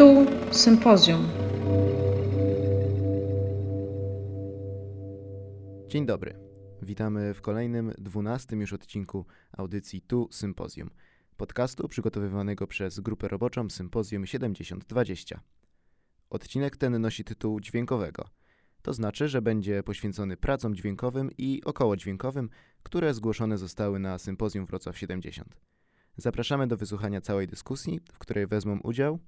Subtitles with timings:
[0.00, 1.28] Tu sympozjum.
[5.88, 6.34] Dzień dobry.
[6.82, 10.90] Witamy w kolejnym, dwunastym już odcinku audycji Tu Sympozjum,
[11.36, 15.40] podcastu przygotowywanego przez grupę roboczą Sympozjum 7020.
[16.30, 18.28] Odcinek ten nosi tytuł dźwiękowego.
[18.82, 22.50] To znaczy, że będzie poświęcony pracom dźwiękowym i okołodźwiękowym,
[22.82, 25.60] które zgłoszone zostały na Sympozjum Wrocław 70.
[26.16, 29.18] Zapraszamy do wysłuchania całej dyskusji, w której wezmą udział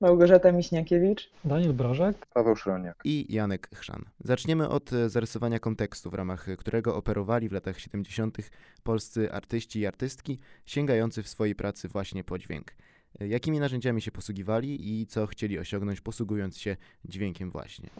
[0.00, 4.04] Małgorzata Miśniakiewicz, Daniel Brożek, Paweł Szroniak i Janek Chrzan.
[4.20, 8.38] Zaczniemy od e, zarysowania kontekstu, w ramach którego operowali w latach 70.
[8.82, 12.74] polscy artyści i artystki, sięgający w swojej pracy właśnie po dźwięk.
[13.20, 17.90] E, jakimi narzędziami się posługiwali i co chcieli osiągnąć, posługując się dźwiękiem właśnie?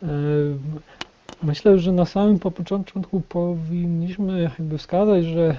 [1.32, 5.56] E, myślę, że na samym początku powinniśmy jakby wskazać, że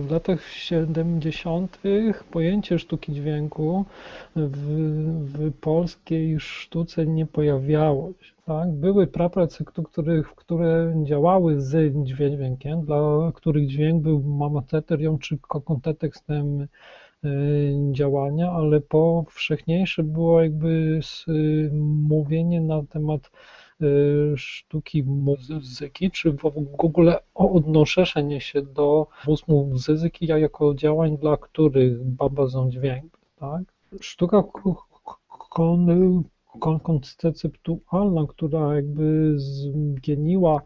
[0.00, 1.78] w latach 70.
[2.30, 3.84] pojęcie sztuki dźwięku
[4.36, 4.68] w,
[5.24, 8.34] w polskiej sztuce nie pojawiało się.
[8.46, 8.72] Tak?
[8.72, 9.64] Były praprace,
[10.36, 16.66] które działały z dźwiękiem, dla których dźwięk był mamateterią czy kontekstem
[17.92, 21.00] działania, ale powszechniejsze było jakby
[21.82, 23.30] mówienie na temat
[24.36, 26.44] sztuki muzyki, czy w
[26.78, 29.06] ogóle odnoszenie się do
[29.48, 33.18] muzyki jako działań, dla których bazą dźwięk.
[33.36, 33.62] Tak?
[34.00, 34.42] Sztuka
[35.28, 35.88] kon,
[36.60, 40.62] kon, konceptualna, która jakby zmieniła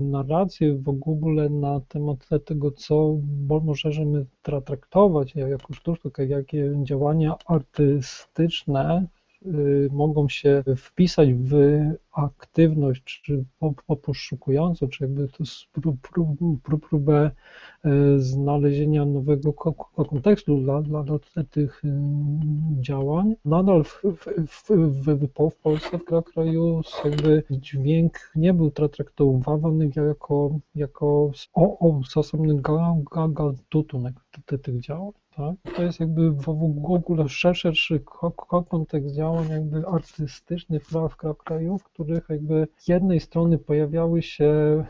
[0.00, 3.16] narrację w ogóle na temat tego, co
[3.64, 9.06] możemy traktować jako sztukę, jakie działania artystyczne
[9.90, 11.52] mogą się wpisać w
[12.12, 13.44] aktywność, czy
[14.02, 15.44] poszukującą, czy jakby to
[16.88, 17.30] próbę
[18.18, 21.18] znalezienia nowego kontekstu dla, dla, dla
[21.50, 21.82] tych
[22.80, 23.34] działań.
[23.44, 24.26] Nadal w, w,
[24.68, 31.30] w, w Polsce, w kraju jakby dźwięk nie był traktowany jako, jako
[32.16, 34.14] osobny gatunek
[34.62, 35.12] tych działań.
[35.38, 35.74] Tak?
[35.76, 38.00] To jest jakby w ogóle szerszy
[38.68, 44.84] kontekst działań jakby artystycznych w kraju, w których jakby z jednej strony pojawiały się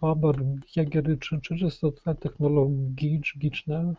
[0.00, 0.36] babar
[0.76, 3.94] jagiery czy, czy czysto technologiczne.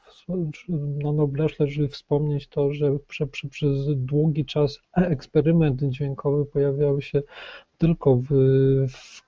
[0.78, 7.22] Na Noblesz leży wspomnieć to, że prze, prze, przez długi czas eksperyment dźwiękowy pojawiały się
[7.78, 8.28] tylko w,
[8.90, 9.22] w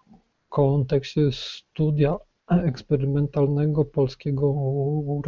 [0.49, 2.17] kontekście studia
[2.49, 4.55] eksperymentalnego polskiego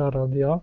[0.10, 0.60] radia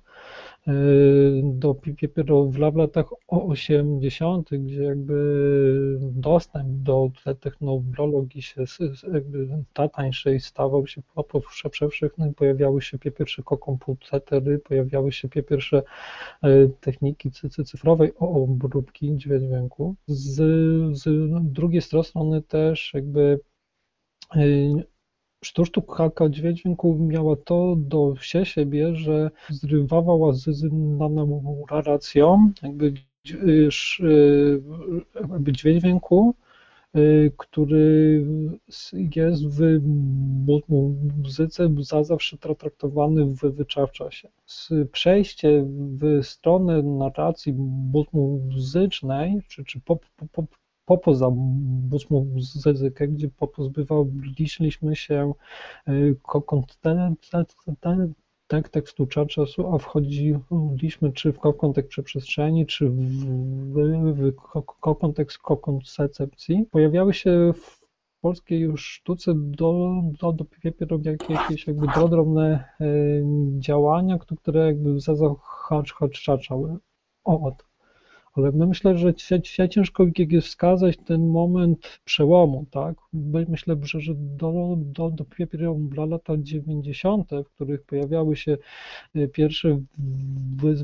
[1.42, 7.10] do dopiero w latach 80., gdzie jakby dostęp do
[7.40, 8.64] technologii się
[9.12, 9.48] jakby
[9.92, 15.82] tańszej stawał się powszechny, pojawiały się pierwsze komputery, pojawiały się pierwsze
[16.80, 17.30] techniki
[17.64, 19.94] cyfrowej obróbki dźwięku.
[20.06, 20.36] Z,
[20.98, 21.04] z
[21.52, 23.40] drugiej strony też jakby
[25.44, 30.64] sztuka dźwięku miała to do siebie, że zrywała z
[31.70, 32.94] narracją jakby,
[35.20, 36.34] jakby dźwięku,
[37.36, 38.26] który
[39.16, 39.88] jest w
[41.22, 44.28] muzyce za zawsze traktowany w wyczawczasie.
[44.92, 47.52] Przejście w stronę narracji
[48.12, 50.46] muzycznej, czy, czy pop, pop,
[50.86, 51.30] poza
[52.10, 55.32] muzykę, gdzie pozbywaliśmy się
[58.46, 62.96] tak, tekstu czasu, a wchodziliśmy czy w kontekst przestrzeni, czy w,
[64.14, 66.66] w, w kontekst koncepcji.
[66.70, 67.84] Pojawiały się w
[68.20, 69.90] polskiej sztuce do,
[70.20, 72.64] do, dopiero jakieś jakby drobne
[73.58, 75.00] działania, które jakby
[76.26, 76.76] zahaczały
[77.24, 77.73] o to
[78.34, 80.06] ale no myślę, że dzisiaj ciężko
[80.40, 82.96] wskazać ten moment przełomu, tak?
[83.48, 88.58] Myślę, że, do, do, dopiero dla lata 90., w których pojawiały się
[89.16, 89.80] y, pierwsze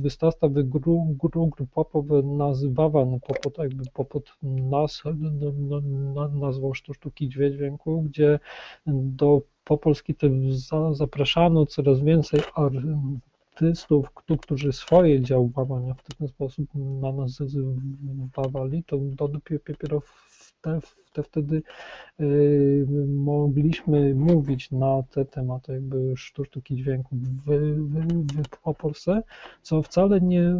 [0.00, 5.02] wystawy gru, gru, grupowe nazywane pod, jakby pod nas,
[6.40, 8.38] nazwą sztuki dźwięku, gdzie
[8.86, 10.32] do po polski też
[10.92, 12.40] zapraszano coraz więcej
[13.60, 14.10] artystów,
[14.40, 17.42] którzy swoje działania w ten sposób na nas
[18.32, 18.98] zwawali, to
[19.28, 20.02] dopiero
[20.60, 20.80] te,
[21.12, 21.62] te wtedy
[22.20, 29.22] y, mogliśmy mówić na te tematy jakby sztuki dźwięku w, w, w Polsce,
[29.62, 30.56] co wcale nie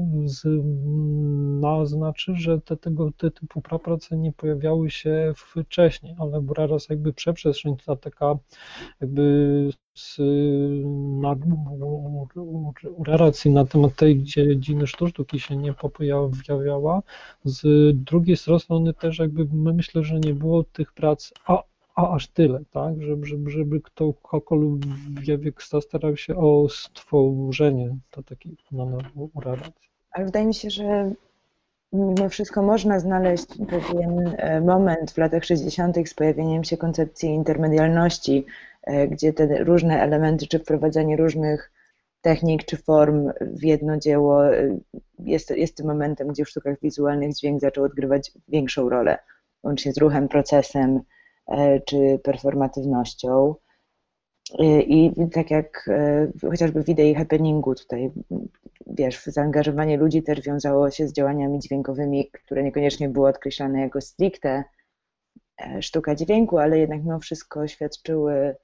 [1.85, 7.76] znaczy, że te, tego te typu prace nie pojawiały się wcześniej, ale raz jakby przeprzestrzeń
[7.87, 8.35] ta taka
[9.00, 9.70] jakby
[13.06, 17.02] narracji na temat tej dziedziny sztuki się nie pojawiała.
[17.44, 17.62] Z
[17.97, 21.62] drugiej strony też jakby myślę, że nie było tych prac a,
[21.94, 23.81] a aż tyle, tak, żeby, żeby, żeby
[24.23, 28.56] ktokolwiek starał się o stworzenie to takiej
[29.35, 29.91] narracji.
[30.12, 31.12] Ale wydaje mi się, że
[31.93, 36.08] mimo wszystko można znaleźć pewien e, moment w latach 60.
[36.08, 38.47] z pojawieniem się koncepcji intermedialności,
[39.11, 41.73] gdzie te różne elementy, czy wprowadzanie różnych
[42.21, 44.79] technik czy form w jedno dzieło e,
[45.19, 49.19] jest, jest tym momentem, gdzie w sztukach wizualnych dźwięk zaczął odgrywać większą rolę,
[49.62, 51.00] łącznie z ruchem, procesem
[51.87, 53.55] czy performatywnością.
[54.81, 55.91] I tak jak
[56.50, 58.11] chociażby w idei happeningu tutaj
[58.87, 64.65] wiesz, zaangażowanie ludzi też wiązało się z działaniami dźwiękowymi, które niekoniecznie były odkreślane jako stricte
[65.62, 68.56] e, sztuka dźwięku, ale jednak mimo wszystko świadczyły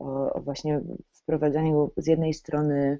[0.00, 0.80] o, o właśnie
[1.12, 2.98] wprowadzaniu z jednej strony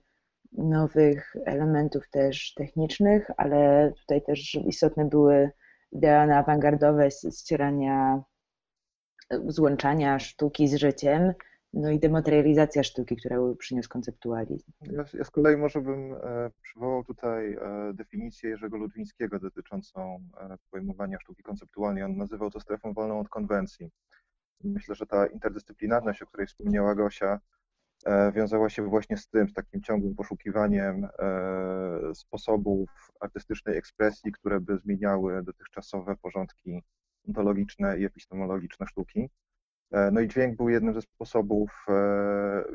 [0.53, 5.51] nowych elementów też technicznych, ale tutaj też istotne były
[5.93, 8.23] idee awangardowe ścierania,
[9.47, 11.33] złączania sztuki z życiem,
[11.73, 14.73] no i dematerializacja sztuki, która przyniósł konceptualizm.
[14.81, 20.57] Ja, ja z kolei może bym e, przywołał tutaj e, definicję Jerzego Ludwińskiego dotyczącą e,
[20.71, 22.03] pojmowania sztuki konceptualnej.
[22.03, 23.91] On nazywał to strefą wolną od konwencji.
[24.65, 27.41] Myślę, że ta interdyscyplinarność, o której wspomniała Gosia,
[28.07, 32.91] e, wiązała się właśnie z tym, z takim ciągłym poszukiwaniem e, sposobów
[33.21, 36.83] artystycznej ekspresji, które by zmieniały dotychczasowe porządki
[37.29, 39.31] ontologiczne i epistemologiczne sztuki.
[39.91, 41.85] E, no i dźwięk był jednym ze sposobów,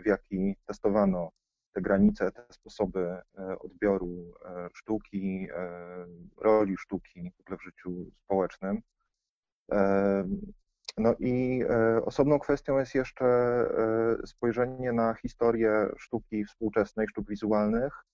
[0.04, 1.32] w jaki testowano
[1.74, 3.18] te granice, te sposoby
[3.60, 4.34] odbioru
[4.74, 5.48] sztuki,
[6.38, 8.82] roli sztuki w ogóle w życiu społecznym.
[10.98, 11.64] No i
[12.06, 13.26] osobną kwestią jest jeszcze
[14.26, 18.06] spojrzenie na historię sztuki współczesnej, sztuk wizualnych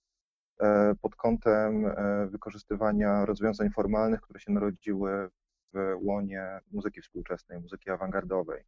[1.01, 1.95] pod kątem
[2.30, 5.30] wykorzystywania rozwiązań formalnych, które się narodziły
[5.74, 8.63] w łonie muzyki współczesnej, muzyki awangardowej.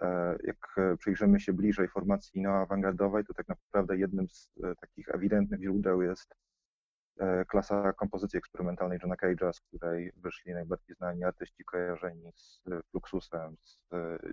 [0.00, 5.62] E, jak przyjrzymy się bliżej formacji neoawangardowej, to tak naprawdę jednym z e, takich ewidentnych
[5.62, 6.36] źródeł jest e,
[7.48, 13.78] klasa kompozycji eksperymentalnej Johna Cage'a, z której wyszli najbardziej znani artyści kojarzeni z Fluxusem, z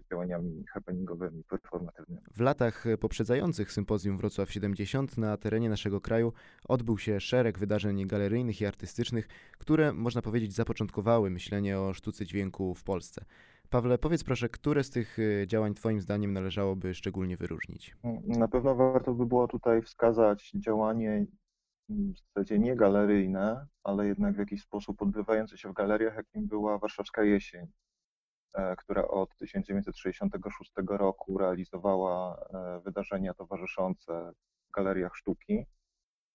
[0.09, 2.21] działaniami happeningowymi, performatywnymi.
[2.31, 6.33] W latach poprzedzających sympozjum Wrocław 70 na terenie naszego kraju
[6.67, 9.27] odbył się szereg wydarzeń galeryjnych i artystycznych,
[9.57, 13.25] które można powiedzieć zapoczątkowały myślenie o sztuce dźwięku w Polsce.
[13.69, 15.17] Pawle, powiedz proszę, które z tych
[15.47, 17.95] działań Twoim zdaniem należałoby szczególnie wyróżnić?
[18.27, 21.25] Na pewno warto by było tutaj wskazać działanie
[21.89, 26.77] w zasadzie nie galeryjne, ale jednak w jakiś sposób odbywające się w galeriach, jakim była
[26.77, 27.67] Warszawska Jesień,
[28.53, 34.31] e, która od 1966 roku realizowała e, wydarzenia towarzyszące
[34.67, 35.65] w galeriach sztuki.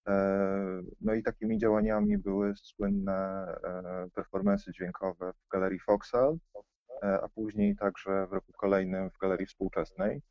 [0.08, 3.46] E, no i takimi działaniami były słynne
[4.14, 6.38] performance dźwiękowe w galerii Foxal,
[7.02, 10.22] a później także w roku kolejnym w Galerii Współczesnej,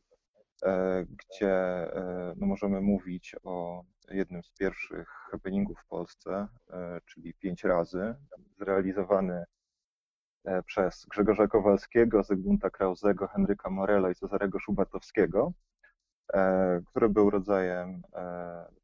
[1.10, 1.88] gdzie
[2.36, 6.48] no możemy mówić o jednym z pierwszych happeningów w Polsce,
[7.06, 8.16] czyli pięć razy,
[8.58, 9.44] zrealizowany
[10.66, 15.54] przez Grzegorza Kowalskiego, Zygmunta Krauzego, Henryka Morela i Cezarego Szubartowskiego,
[16.86, 18.02] który był rodzajem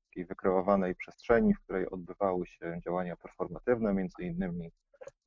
[0.10, 4.71] takiej wykreowanej przestrzeni, w której odbywały się działania performatywne, między innymi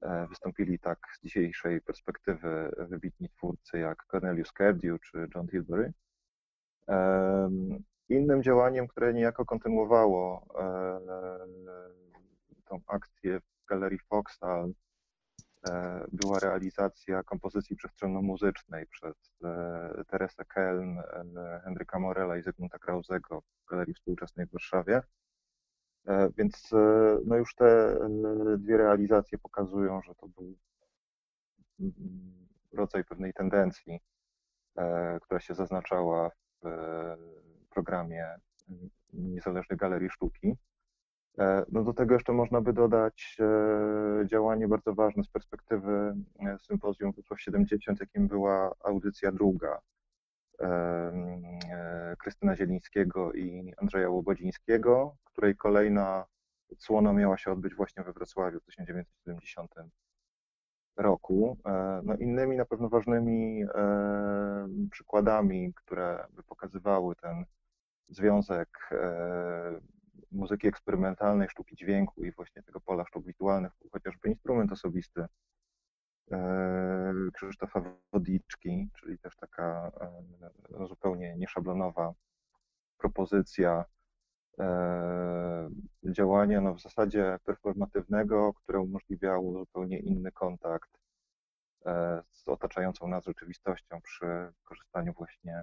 [0.03, 5.93] E, wystąpili tak z dzisiejszej perspektywy wybitni twórcy jak Cornelius Cardew czy John Tilbury.
[8.09, 11.01] Innym działaniem, które niejako kontynuowało e,
[12.65, 14.73] tą akcję w Galerii Foxhall
[15.69, 19.15] e, była realizacja kompozycji przestrzenno-muzycznej przez
[20.07, 20.97] Teresę Keln,
[21.65, 25.03] Henryka Morela i Zygmunta Krauzego w Galerii Współczesnej w Warszawie.
[26.09, 28.09] E, więc e, no już te e,
[28.59, 30.57] dwie realizacje pokazują, że to był
[31.81, 34.01] mm, rodzaj pewnej tendencji,
[35.23, 36.31] która się zaznaczała
[36.63, 36.69] w
[37.79, 38.27] programie
[38.71, 40.57] mm, Niezależnej Galerii Sztuki.
[41.73, 43.37] No do tego jeszcze można by dodać
[44.25, 46.15] działanie bardzo ważne z perspektywy
[46.61, 49.79] sympozjum Wrocław 70, jakim była audycja druga
[52.19, 56.25] Krystyna Zielińskiego i Andrzeja Łobodzińskiego, której kolejna
[56.73, 59.75] odsłona miała się odbyć właśnie we Wrocławiu w 1970
[60.97, 61.57] roku.
[61.67, 63.69] E, no innymi na pewno ważnymi e,
[64.91, 67.45] przykładami, które by pokazywały ten
[68.09, 69.81] związek e,
[70.33, 75.27] muzyki eksperymentalnej, sztuki dźwięku i właśnie tego pola sztuk wizualnych, chociażby instrument osobisty
[77.35, 79.93] Krzysztofa Wodiczki, czyli też taka
[80.89, 82.15] zupełnie nieszablonowa
[82.99, 83.85] propozycja
[84.59, 85.71] e,
[86.05, 90.91] działania no, w zasadzie performatywnego, które umożliwiało zupełnie inny kontakt
[91.87, 95.63] e, z otaczającą nas rzeczywistością przy korzystaniu właśnie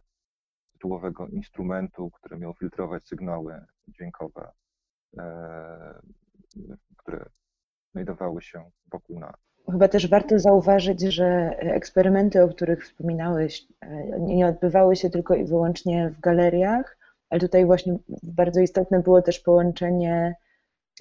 [0.75, 4.51] tytułowego instrumentu, który miał filtrować sygnały dźwiękowe,
[5.17, 6.01] e,
[6.97, 7.25] które
[7.91, 9.35] znajdowały się wokół nas.
[9.71, 11.25] Chyba też warto zauważyć, że
[11.59, 16.97] eksperymenty, o których wspominałeś, e, nie odbywały się tylko i wyłącznie w galeriach,
[17.29, 20.35] ale tutaj właśnie bardzo istotne było też połączenie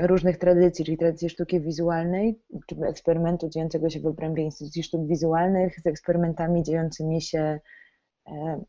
[0.00, 5.80] różnych tradycji, czyli tradycji sztuki wizualnej, czy eksperymentu dziejącego się w obrębie Instytucji Sztuk Wizualnych
[5.80, 7.60] z eksperymentami dziejącymi się
[8.26, 8.64] e,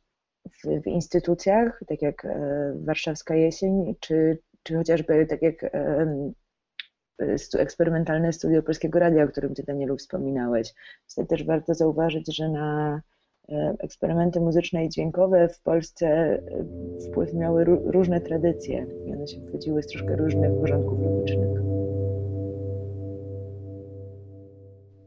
[0.52, 5.66] w, w instytucjach, tak jak e, Warszawska Jesień, czy, czy chociażby tak jak
[7.60, 10.74] eksperymentalne studio Polskiego Radia, o którym Ty, Danielu, wspominałeś.
[11.10, 13.02] Tutaj też warto zauważyć, że na
[13.50, 16.42] e, eksperymenty muzyczne i dźwiękowe w Polsce e,
[17.10, 21.85] wpływ miały różne tradycje i one się wchodziły z troszkę różnych porządków logicznych.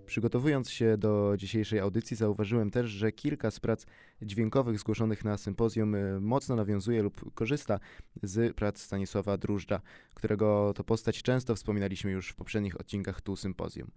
[0.09, 3.87] Przygotowując się do dzisiejszej audycji, zauważyłem też, że kilka z prac
[4.23, 7.81] dźwiękowych zgłoszonych na sympozjum y, mocno nawiązuje lub korzysta
[8.23, 9.81] z prac Stanisława Drużdża,
[10.15, 13.91] którego to postać często wspominaliśmy już w poprzednich odcinkach tu sympozjum.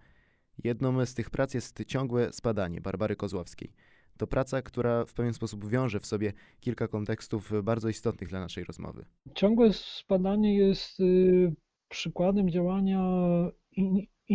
[0.64, 3.72] Jedną z tych prac jest ciągłe spadanie Barbary Kozłowskiej.
[4.18, 8.64] To praca, która w pewien sposób wiąże w sobie kilka kontekstów bardzo istotnych dla naszej
[8.64, 9.04] rozmowy.
[9.34, 11.54] Ciągłe spadanie jest y,
[11.88, 13.02] przykładem działania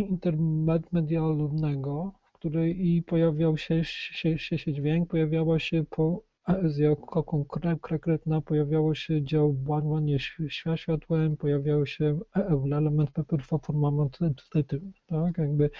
[0.00, 6.96] intermedialnego, w której pojawiał się, się, się, się dźwięk, pojawiała się poezja
[7.80, 10.18] konkretna, pojawiało się działanie
[10.76, 12.18] światłem, pojawiał się
[12.76, 14.34] element performatywny,
[15.06, 15.70] tak, jakby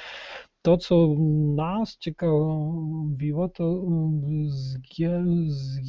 [0.62, 1.14] to, co
[1.56, 3.84] nas ciekawiło, to
[4.46, 4.78] z,
[5.48, 5.80] z,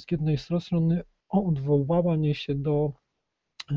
[0.00, 2.92] z jednej strony odwoływanie się do
[3.70, 3.74] e,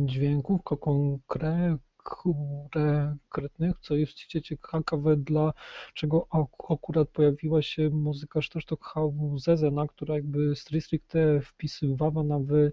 [0.00, 6.26] dźwięków konkretnych, konkretnych, co jest ciekawe, dlaczego
[6.68, 12.72] akurat pojawiła się muzyka Sztosztok Hauzezena, która jakby stricte wpisywała na wy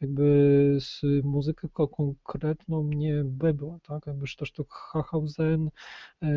[0.00, 4.06] jakby z muzykę konkretną nie była, tak?
[4.06, 4.72] Jakby Sztosztok
[5.10, 5.70] Hausen
[6.22, 6.28] e,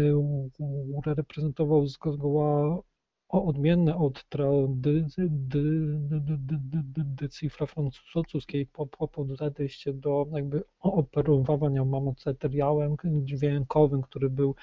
[1.06, 2.82] reprezentował zgoła
[3.44, 5.30] odmienne od tradycji
[7.50, 14.56] francuskiej po podejście do jakby operowania materiałem dźwiękowym, który był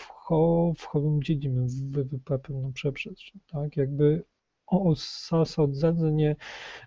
[0.75, 4.23] wchodzimy w pewną przeprzestrzeń, tak, jakby
[4.67, 6.35] osadzenie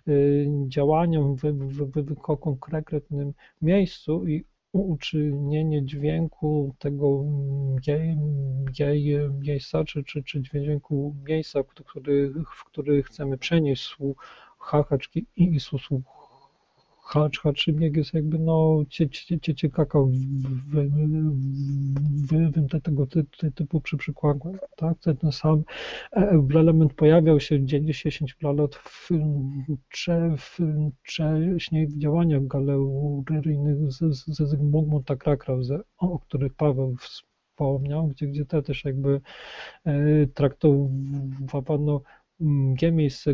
[0.07, 2.15] y, działaniom w, w, w, w
[2.59, 7.23] konkretnym miejscu i uczynienie dźwięku tego
[8.79, 15.59] jej, miejsca, czy, czy, czy dźwięku miejsca, w który, w który chcemy przenieść słuchaczki i
[15.59, 16.16] słuch
[17.07, 18.83] hacz, haczybieg jest jakby no
[19.55, 19.99] ciekaka
[22.27, 23.07] w tego
[23.55, 24.97] typu przy przykładzie, tak?
[24.99, 25.63] Ten sam
[26.15, 28.75] e, element pojawiał się 10 lat
[31.03, 33.91] wcześniej w działaniach galeryjnych
[34.27, 39.21] ze Zygmunta Krakrause, o których Paweł wspomniał, gdzie, gdzie te też jakby
[39.85, 42.01] e, traktowano
[42.91, 43.33] miejsce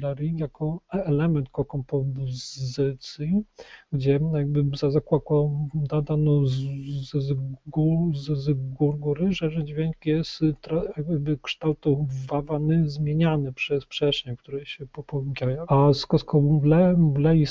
[0.00, 3.42] galerii jako element kompozycji,
[3.92, 6.66] gdzie jakby zakładano z,
[8.76, 10.40] góry, że dźwięk jest
[10.96, 15.64] jakby kształtowany, zmieniany przez przestrzeń, w której się popełnia.
[15.68, 17.46] A z kolei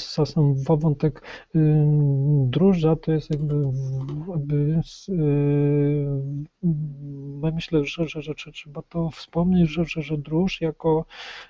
[0.67, 1.21] wątek
[2.49, 3.63] drożdża to jest jakby,
[4.27, 4.81] jakby
[7.51, 10.17] myślę, że, że, że, trzeba to wspomnieć, że, że, że
[10.61, 11.05] jako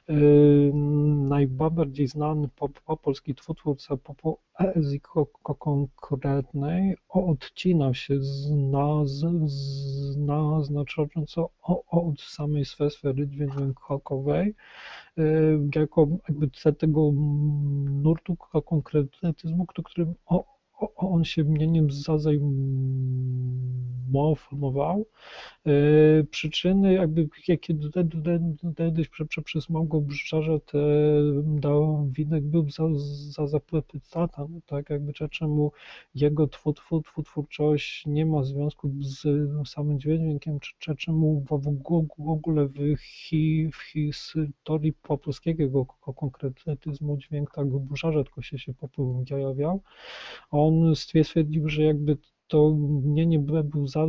[0.09, 0.71] y,
[1.15, 5.01] najbardziej znany po, po polski twórca po poezji
[5.59, 8.15] konkretnej odcinał się
[10.63, 11.49] znacząco
[11.87, 14.55] od samej sfery dźwiękowej,
[15.17, 17.11] y, jako jakby tego
[17.85, 20.15] nurtu konkretyzmu, którym
[20.95, 23.05] on się nim zajmował.
[25.65, 27.73] E, przyczyny, jakby jakie
[28.77, 29.09] kiedyś
[29.41, 30.77] przez Małgorzatę te
[31.43, 32.83] dał winek był za,
[33.31, 35.71] za zapytata, no tak jakby czemu
[36.15, 39.27] jego twór, twór, twórczość nie ma związku z
[39.67, 41.45] samym dźwiękiem, czy czemu
[42.17, 47.67] w ogóle w, hi, w historii polskiego konkretyzmu dźwięk tak
[48.11, 49.81] rzadko się, się pojawiał
[50.51, 50.64] on
[50.95, 52.17] stwierdził, że jakby
[52.47, 52.69] to
[53.03, 54.05] mnie nie był za,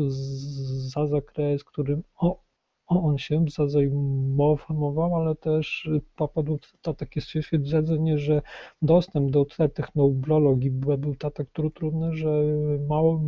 [0.88, 2.46] za zakres, którym o,
[2.86, 8.42] on się zajmował, ale też popadło to takie stwierdzenie, że
[8.82, 12.44] dostęp do technologii był tak trudny, że
[12.88, 13.20] mało,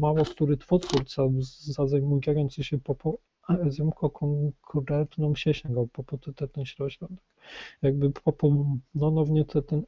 [0.00, 1.22] mało który twórca
[1.86, 2.78] zajmujący się
[3.48, 3.90] poezją
[4.60, 7.18] konkretną się sięgał po, po ten środek.
[7.82, 8.32] Jakby po,
[8.98, 9.82] ponownie ten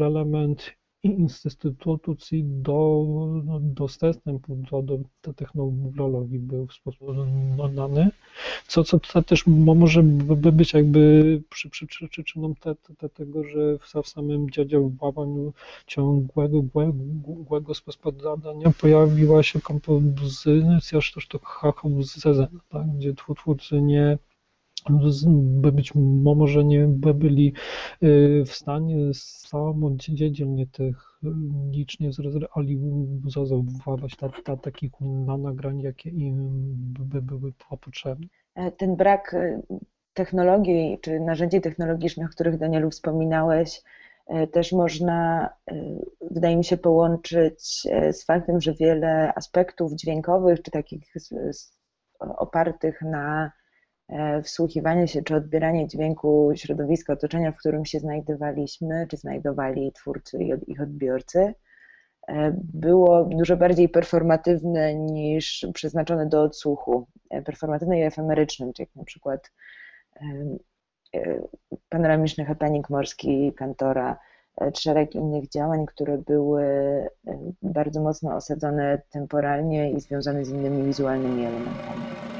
[0.00, 3.06] element instytucji do,
[3.44, 7.08] no, do, do, technologii był w sposób
[7.74, 8.10] dany,
[8.66, 14.08] co, co też może by być jakby przy, przy, przyczyną te, te, tego, że w
[14.08, 15.52] samym działaniu
[15.86, 21.00] ciągłego, głęgłego sposobania pojawiła się kompozycja
[22.34, 24.18] z tak, gdzie twórcy nie
[25.72, 25.92] być
[26.34, 27.52] może nie by byli
[28.02, 36.36] y, w stanie samodzielnie technicznie zrealizować ta, ta, takich na nagrań, jakie im
[37.00, 38.26] by były potrzebne.
[38.54, 39.62] E, ten brak y,
[40.14, 43.82] technologii czy narzędzi technologicznych, o których Danielu wspominałeś,
[44.26, 45.74] e, też można, y,
[46.30, 51.14] wydaje mi się, połączyć e, z faktem, że wiele aspektów dźwiękowych czy takich
[52.18, 53.63] opartych na E,
[54.42, 60.70] wsłuchiwanie się czy odbieranie dźwięku środowiska otoczenia, w którym się znajdowaliśmy, czy znajdowali twórcy i
[60.72, 61.54] ich odbiorcy,
[62.28, 67.06] e, było dużo bardziej performatywne niż przeznaczone do odsłuchu.
[67.30, 69.50] E, performatywne i efemerycznym, czyli jak na przykład
[71.88, 74.18] panoramiczny happening morski Kantora,
[74.74, 76.64] szereg innych działań, które były
[77.62, 82.33] bardzo mocno osadzone temporalnie i związane z innymi wizualnymi elementami.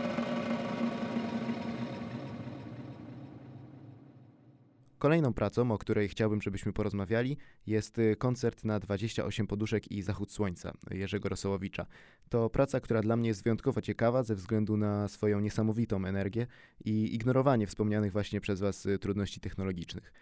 [5.04, 7.36] Kolejną pracą, o której chciałbym, żebyśmy porozmawiali,
[7.66, 11.86] jest y, koncert na 28 poduszek i zachód słońca Jerzego Rosołowicza.
[12.28, 16.46] To praca, która dla mnie jest wyjątkowo ciekawa ze względu na swoją niesamowitą energię
[16.84, 20.12] i ignorowanie wspomnianych właśnie przez Was y, trudności technologicznych.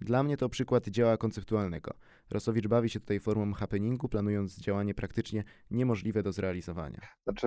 [0.00, 1.94] Dla mnie to przykład dzieła konceptualnego.
[2.30, 7.00] Rosowicz bawi się tutaj formą happeningu, planując działanie praktycznie niemożliwe do zrealizowania.
[7.24, 7.46] Znaczy,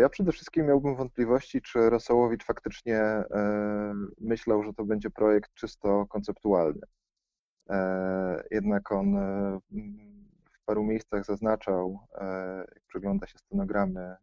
[0.00, 6.06] ja przede wszystkim miałbym wątpliwości, czy Rosołowicz faktycznie e, myślał, że to będzie projekt czysto
[6.06, 6.82] konceptualny.
[7.70, 9.58] E, jednak on e,
[10.52, 14.16] w paru miejscach zaznaczał, e, jak przegląda się stenogramy e,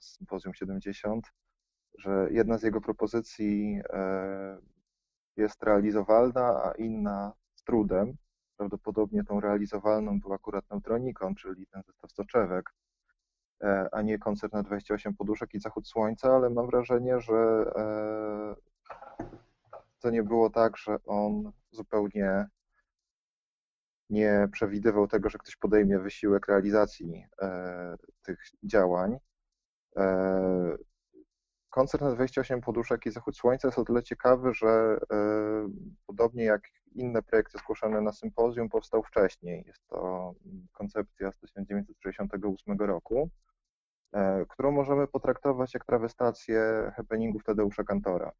[0.00, 1.26] z Sympozjum 70,
[1.98, 4.58] że jedna z jego propozycji e,
[5.36, 8.16] jest realizowalna, a inna z trudem.
[8.56, 12.70] Prawdopodobnie tą realizowalną był akurat neutronikon, czyli ten zestaw soczewek,
[13.62, 17.34] e, a nie koncert na 28 poduszek i zachód słońca, ale mam wrażenie, że
[17.76, 18.54] e,
[20.00, 22.46] to nie było tak, że on zupełnie
[24.10, 29.18] nie przewidywał tego, że ktoś podejmie wysiłek realizacji e, tych działań.
[31.76, 35.18] Koncert na 28 poduszek i zachód słońca jest o tyle ciekawy, że e,
[36.06, 36.62] podobnie jak
[36.94, 39.64] inne projekty zgłoszone na sympozjum, powstał wcześniej.
[39.66, 40.32] Jest to
[40.72, 43.30] koncepcja z 1968 roku,
[44.12, 48.32] e, którą możemy potraktować jak trawestację happeningów Tadeusza Kantora.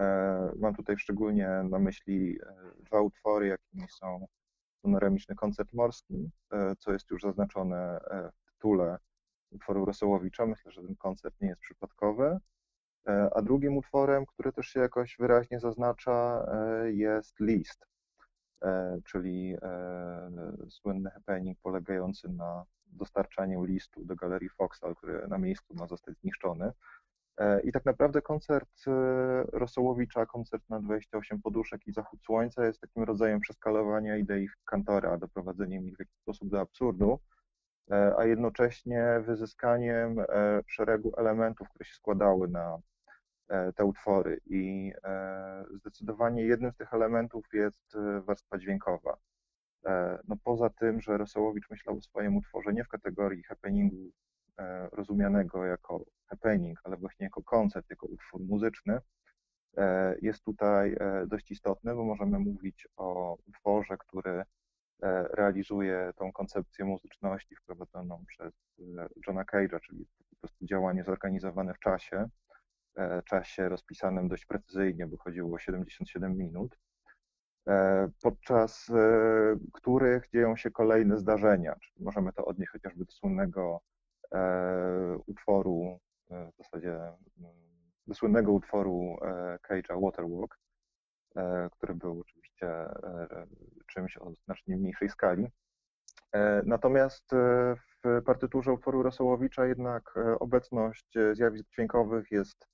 [0.00, 2.38] E, mam tutaj szczególnie na myśli
[2.78, 4.26] dwa utwory, jakimi są
[4.82, 6.30] panoramiczny koncert morski,
[6.78, 8.00] co jest już zaznaczone
[8.46, 8.98] w tytule
[9.50, 10.46] utworu Rosołowicza.
[10.46, 12.38] Myślę, że ten koncert nie jest przypadkowy.
[13.34, 16.46] A drugim utworem, który też się jakoś wyraźnie zaznacza,
[16.84, 17.86] jest list,
[19.04, 19.56] czyli
[20.68, 26.72] słynny happening polegający na dostarczaniu listu do galerii Foxal, który na miejscu ma zostać zniszczony.
[27.38, 28.90] E, I tak naprawdę koncert e,
[29.52, 35.88] Rosołowicza, koncert na 28 poduszek i zachód słońca jest takim rodzajem przeskalowania idei Kantora, doprowadzeniem
[35.88, 37.37] ich w jakiś sposób do absurdu, e,
[38.18, 40.16] a jednocześnie wyzyskaniem
[40.66, 42.78] szeregu elementów, które się składały na
[43.76, 44.40] te utwory.
[44.46, 44.92] I
[45.70, 49.16] zdecydowanie jednym z tych elementów jest warstwa dźwiękowa.
[50.28, 54.12] No poza tym, że Rosołowicz myślał o swoim utworze nie w kategorii happeningu
[54.58, 58.98] E, rozumianego jako happening, ale właśnie jako koncept, jako utwór muzyczny,
[59.76, 64.42] e, jest tutaj e, dość istotny, bo możemy mówić o utworze, który
[65.32, 68.52] realizuje tą koncepcję muzyczności wprowadzoną przez
[69.26, 72.28] Johna Cage'a, czyli po prostu działanie zorganizowane w czasie,
[73.24, 76.78] czasie rozpisanym dość precyzyjnie, bo chodziło o 77 minut,
[78.22, 78.90] podczas
[79.72, 81.74] których dzieją się kolejne zdarzenia.
[81.80, 83.80] Czyli możemy to odnieść chociażby do słynnego
[84.34, 87.52] E, utworu, e, w zasadzie mm,
[88.06, 90.58] do słynnego utworu e, Cage'a Waterwalk,
[91.72, 92.24] który był
[92.58, 92.88] oczywiście
[93.86, 95.46] czymś o znacznie mniejszej skali.
[96.64, 97.30] Natomiast
[98.04, 102.66] w partyturze utworu Rosołowicza jednak obecność zjawisk dźwiękowych jest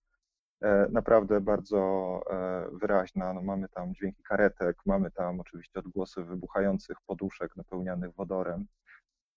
[0.91, 2.21] naprawdę bardzo
[2.73, 3.33] wyraźna.
[3.33, 8.67] No mamy tam dźwięki karetek, mamy tam oczywiście odgłosy wybuchających poduszek napełnianych wodorem.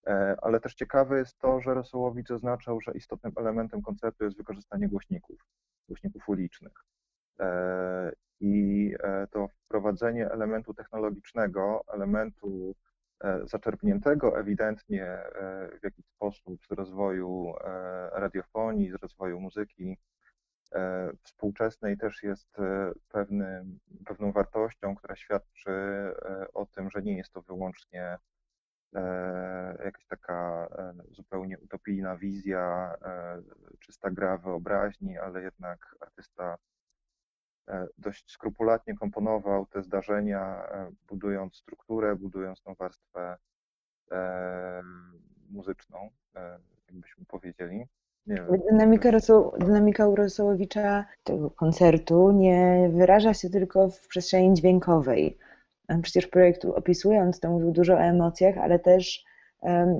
[0.07, 4.87] E, ale też ciekawe jest to, że Rosołowicz zaznaczał, że istotnym elementem koncertu jest wykorzystanie
[4.87, 5.45] głośników,
[5.87, 6.73] głośników ulicznych.
[8.41, 12.75] E, I e, to wprowadzenie elementu technologicznego, elementu
[13.43, 15.17] zaczerpniętego ewidentnie
[15.79, 17.53] w jakiś sposób z rozwoju
[18.11, 19.97] radiofonii, z rozwoju muzyki
[21.23, 22.57] współczesnej też jest
[23.09, 25.71] pewnym, pewną wartością, która świadczy
[26.53, 28.17] o tym, że nie jest to wyłącznie
[28.95, 33.41] E, jakaś taka e, zupełnie utopijna wizja, e,
[33.79, 36.57] czysta gra wyobraźni, ale jednak artysta
[37.97, 40.63] dość skrupulatnie komponował te zdarzenia,
[41.07, 43.37] budując strukturę, budując tą warstwę
[45.49, 46.09] muzyczną,
[46.87, 47.85] jakbyśmy powiedzieli.
[48.71, 50.05] Dynamika, Rosu, dynamika
[51.23, 55.37] tego koncertu nie wyraża się tylko w przestrzeni dźwiękowej
[56.03, 59.23] Przecież projekt opisując to mówił dużo o emocjach, ale też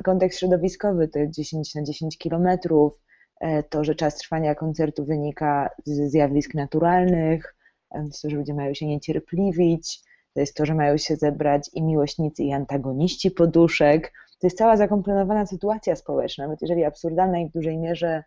[0.03, 3.01] kontekst środowiskowy, te 10 na 10 kilometrów,
[3.39, 7.55] e, to, że czas trwania koncertu wynika z zjawisk naturalnych,
[7.91, 10.01] to, że ludzie mają się niecierpliwić,
[10.33, 14.13] to jest to, że mają się zebrać i miłośnicy, i antagoniści poduszek.
[14.39, 18.23] To jest cała zakomponowana sytuacja społeczna, nawet jeżeli absurdalna i w dużej mierze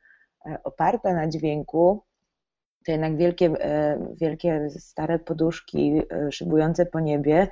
[0.47, 2.03] e, oparta na dźwięku,
[2.87, 7.49] to jednak wielkie, e, wielkie stare poduszki e, szybujące po niebie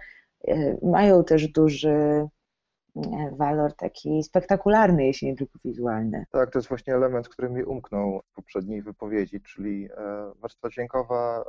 [0.82, 2.28] mają też duży
[3.32, 6.24] walor taki spektakularny, jeśli nie tylko wizualny.
[6.30, 9.88] Tak, to jest właśnie element, który mi umknął w poprzedniej wypowiedzi, czyli
[10.36, 11.44] warstwa dźwiękowa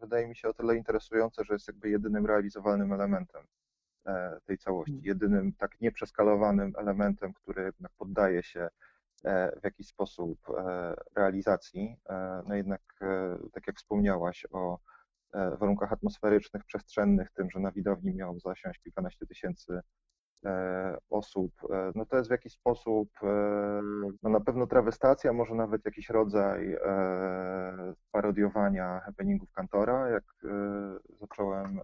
[0.00, 3.42] wydaje mi się o tyle interesująca, że jest jakby jedynym realizowalnym elementem
[4.44, 5.06] tej całości, hmm.
[5.06, 8.68] jedynym tak nieprzeskalowanym elementem, który jednak poddaje się
[9.24, 11.96] E, w jakiś sposób e, realizacji.
[12.08, 12.80] E, no jednak,
[13.52, 14.78] tak jak wspomniałaś o
[15.34, 19.80] warunkach atmosferycznych, przestrzennych, tym, że na widowni miał zasiąść kilkanaście tysięcy
[21.10, 21.52] osób,
[21.94, 23.08] no to jest w jakiś sposób
[24.22, 26.76] no na pewno trawestacja, może nawet jakiś rodzaj
[28.10, 30.24] parodiowania happeningów Kantora, jak
[31.20, 31.80] zacząłem,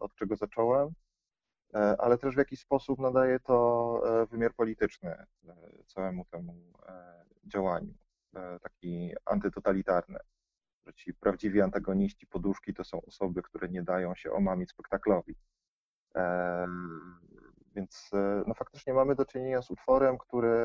[0.00, 0.94] od czego zacząłem.
[1.74, 5.26] E, ale też w jakiś sposób nadaje to e, wymiar polityczny e,
[5.86, 6.72] całemu temu
[7.44, 7.94] działaniu,
[8.62, 10.18] taki antytotalitarny.
[10.86, 15.34] Że ci prawdziwi antagoniści poduszki to są osoby, które nie dają się omamić spektaklowi.
[17.74, 18.10] Więc
[18.46, 20.56] no, faktycznie mamy do czynienia z utworem, który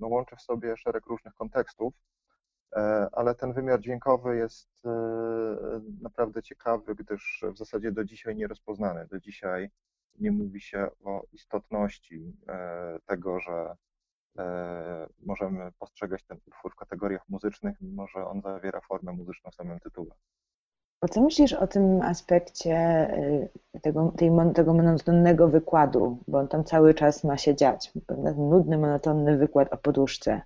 [0.00, 1.94] no, łączy w sobie szereg różnych kontekstów,
[2.76, 4.90] E, ale ten wymiar dźwiękowy jest e,
[6.02, 9.06] naprawdę ciekawy, gdyż w zasadzie do dzisiaj nierozpoznany.
[9.06, 9.70] Do dzisiaj
[10.18, 13.76] nie mówi się o istotności e, tego, że
[15.18, 19.80] możemy postrzegać ten utwór w kategoriach muzycznych, mimo że on zawiera formę muzyczną w samym
[19.80, 20.14] tytule.
[21.04, 23.08] A co myślisz o tym aspekcie
[23.82, 27.92] tego, tej, tego monotonnego wykładu, bo on tam cały czas ma się dziać,
[28.36, 30.40] nudny, monotonny wykład o poduszce.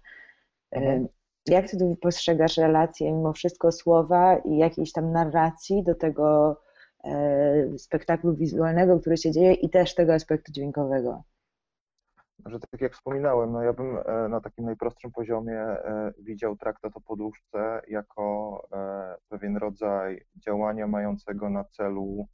[0.70, 1.08] Mhm.
[1.46, 6.56] Jak ty postrzegasz relację mimo wszystko słowa i jakiejś tam narracji do tego
[7.04, 11.22] e, spektaklu wizualnego, który się dzieje i też tego aspektu dźwiękowego?
[12.46, 16.96] Że tak jak wspominałem, no ja bym e, na takim najprostszym poziomie e, widział traktat
[16.96, 22.28] o poduszce jako e, pewien rodzaj działania mającego na celu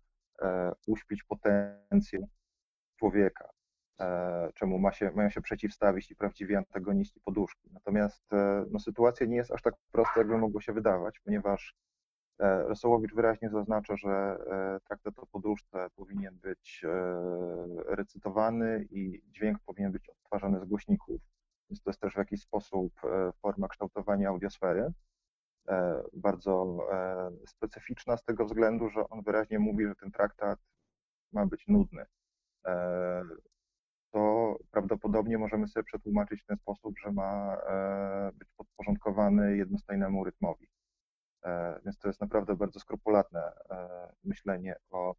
[0.87, 2.29] uśpić potencjał
[2.99, 3.49] człowieka,
[4.55, 7.71] czemu ma się, mają się przeciwstawić i prawdziwi antagoniści poduszki.
[7.73, 8.25] Natomiast
[8.71, 11.75] no, sytuacja nie jest aż tak prosta, jakby mogło się wydawać, ponieważ
[12.38, 16.90] Rosołowicz wyraźnie zaznacza, że e, traktat o podróżce powinien być e,
[17.87, 21.20] recytowany i dźwięk powinien być odtwarzany z głośników.
[21.70, 22.92] Więc to jest też w jakiś sposób
[23.42, 24.92] forma kształtowania audiosfery.
[26.12, 26.79] Bardzo
[27.47, 30.59] specyficzna z tego względu, że on wyraźnie mówi, że ten traktat
[31.33, 32.07] ma być nudny.
[34.11, 37.57] To prawdopodobnie możemy sobie przetłumaczyć w ten sposób, że ma
[38.35, 40.74] być podporządkowany jednostajnemu rytmowi.
[41.45, 45.15] E, więc to jest naprawdę bardzo skrupulatne e, myślenie o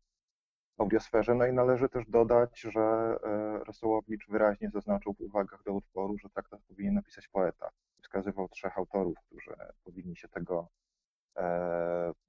[0.77, 1.35] audiosferze.
[1.35, 2.81] No i należy też dodać, że
[3.23, 7.69] e, Rosołowicz wyraźnie zaznaczył w uwagach do utworu, że traktat powinien napisać poeta.
[8.01, 10.67] Wskazywał trzech autorów, którzy powinni się tego,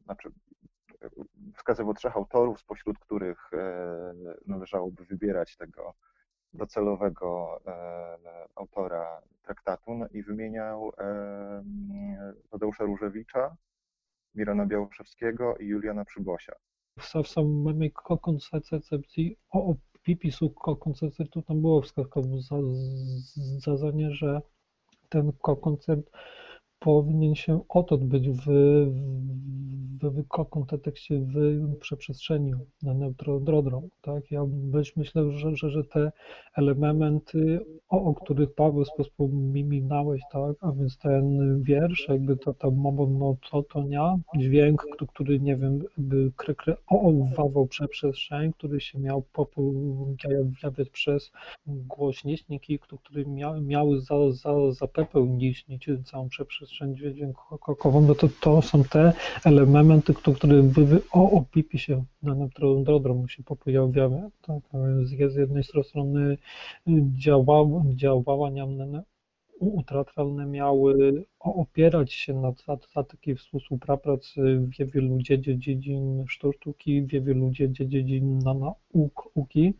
[0.04, 0.30] znaczy
[1.56, 3.50] wskazywał trzech autorów, spośród których
[4.46, 5.94] należałoby wybierać tego
[6.52, 7.60] docelowego
[8.54, 10.92] autora traktatu no i wymieniał
[12.50, 13.56] Tadeusza Różewicza,
[14.36, 16.52] Mirona Białoszewskiego i Juliana Przybosia.
[16.98, 19.74] W samej koncepcji o
[20.06, 24.42] opisu konceptu tam było wskazanie, że
[25.08, 26.10] ten koncept
[26.86, 28.44] powinien się odbyć w,
[30.02, 33.88] w, w kontekście w przeprzestrzeni na neutrodrodrą.
[34.02, 34.30] Tak?
[34.30, 36.12] Ja być, myślę, że, że, że te
[36.54, 40.56] elementy, o, o których Paweł w sposób miminałeś, tak?
[40.60, 48.52] a więc ten wiersz, jakby to ta monotonia, dźwięk, który, nie wiem, by kreował przeprzestrzeń,
[48.52, 51.32] który się miał pojawiać przez
[51.66, 53.24] głośniki, które
[53.60, 55.66] miały, za, za, zapełnić
[56.04, 59.12] całą przeprzestrzeń przestrzeń dźwiękową, no to to są te
[59.44, 64.30] elementy, które w OPIP się na neutrodromu się pojawiały.
[64.42, 64.62] Tak?
[65.02, 66.38] Z jednej strony
[67.18, 68.66] działały, działania
[69.58, 77.50] utratralne miały opierać się na, na, na takiej współpracy w wielu dziedzin sztuki, w wielu
[77.50, 79.74] dziedzin na nauki.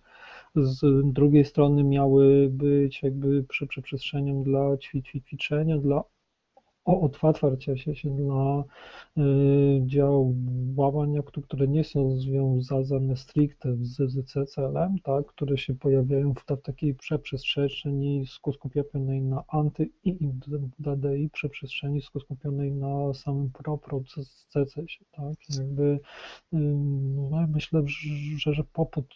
[0.54, 3.44] Z drugiej strony miały być jakby
[3.82, 6.04] przestrzenią dla ćwiczenia, dla
[6.86, 8.10] otwarcia się, się
[9.18, 16.94] y, działania, które nie są związane stricte z CCL-em, tak, które się pojawiają w takiej
[16.94, 20.18] przeprzestrzeni skupionej na anty i
[20.78, 25.98] DDI, przeprzestrzeni skupionej na samym procesie, tak, jakby y,
[27.30, 27.82] no, myślę,
[28.38, 28.64] że, że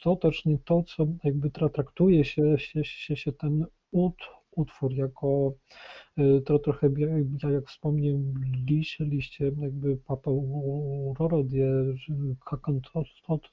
[0.02, 5.52] potocznie to, co jakby traktuje się, się, się, się ten ut, utwór jako
[6.18, 6.90] y, to trochę
[7.52, 11.66] jak wspomnieliście, liście jakby Paweł Rorodie,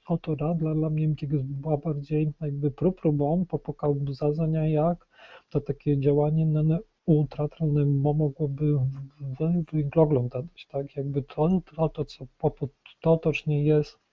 [0.06, 5.08] autora dla, dla mnie była bardziej jakby próbą pokazania jak
[5.50, 8.78] to takie działanie na ultratralne mogłoby
[9.72, 12.26] wyglądać, tak, jakby to, to, to co
[13.02, 14.07] potocznie jest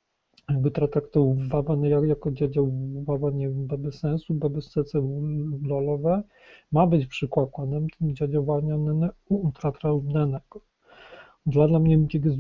[0.50, 6.24] jakby traktowane jako działanie bez sensu, bez celulowe,
[6.72, 7.88] ma być przykładem
[8.28, 8.78] działania
[9.30, 10.62] ultratraumnego.
[11.46, 12.38] Dla, dla mnie jest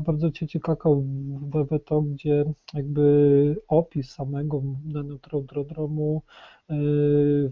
[0.00, 6.22] bardzo ciekawe to, gdzie jakby opis samego neutrodromu
[6.68, 7.50] yy,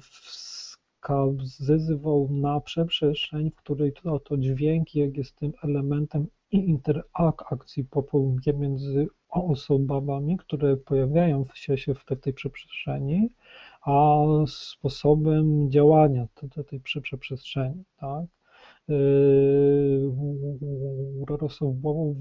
[1.40, 9.06] wskazywał na przeprzestrzeń, w której to, to dźwięk jest tym elementem interakcji pomiędzy
[9.42, 13.30] osobami, które pojawiają się, w tej przestrzeni,
[13.82, 16.50] a sposobem działania tej,
[17.18, 17.84] przestrzeni.
[17.96, 18.24] Tak?
[21.28, 22.16] Rosowował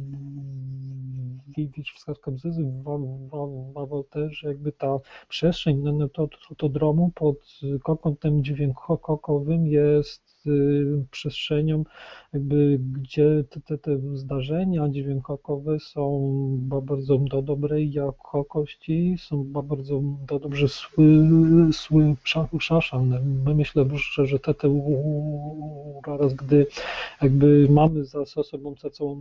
[1.94, 5.00] wskazywał też, jakby ta
[5.30, 7.38] przestrzeń no, to, to, to dromu pod
[7.84, 10.33] kątem dźwiękowym jest
[11.12, 11.84] przestrzenią,
[12.34, 20.40] jakby gdzie te, te, te zdarzenia dźwiękowe są bardzo do dobrej jakości, są bardzo do,
[20.40, 20.68] dobrze
[21.72, 23.20] słyszalne.
[23.46, 24.68] My myślę, że, że te, te
[26.18, 26.68] raz, gdy
[27.22, 29.16] jakby mamy za sobą całą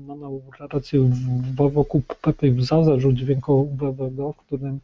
[0.60, 1.10] narrację
[1.56, 4.80] wokół Pepe w zazarzu dźwiękowego, w którym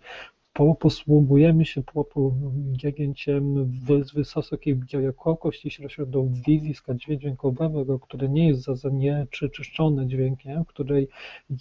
[0.81, 3.73] posługujemy się podjęciem
[4.14, 11.09] wysokiej jakości środowiska dźwiękowego, które nie jest zanieczyszczone dźwiękiem, w której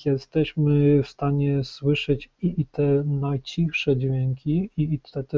[0.05, 5.37] jesteśmy w stanie słyszeć i, i te najcichsze dźwięki, i, i te, te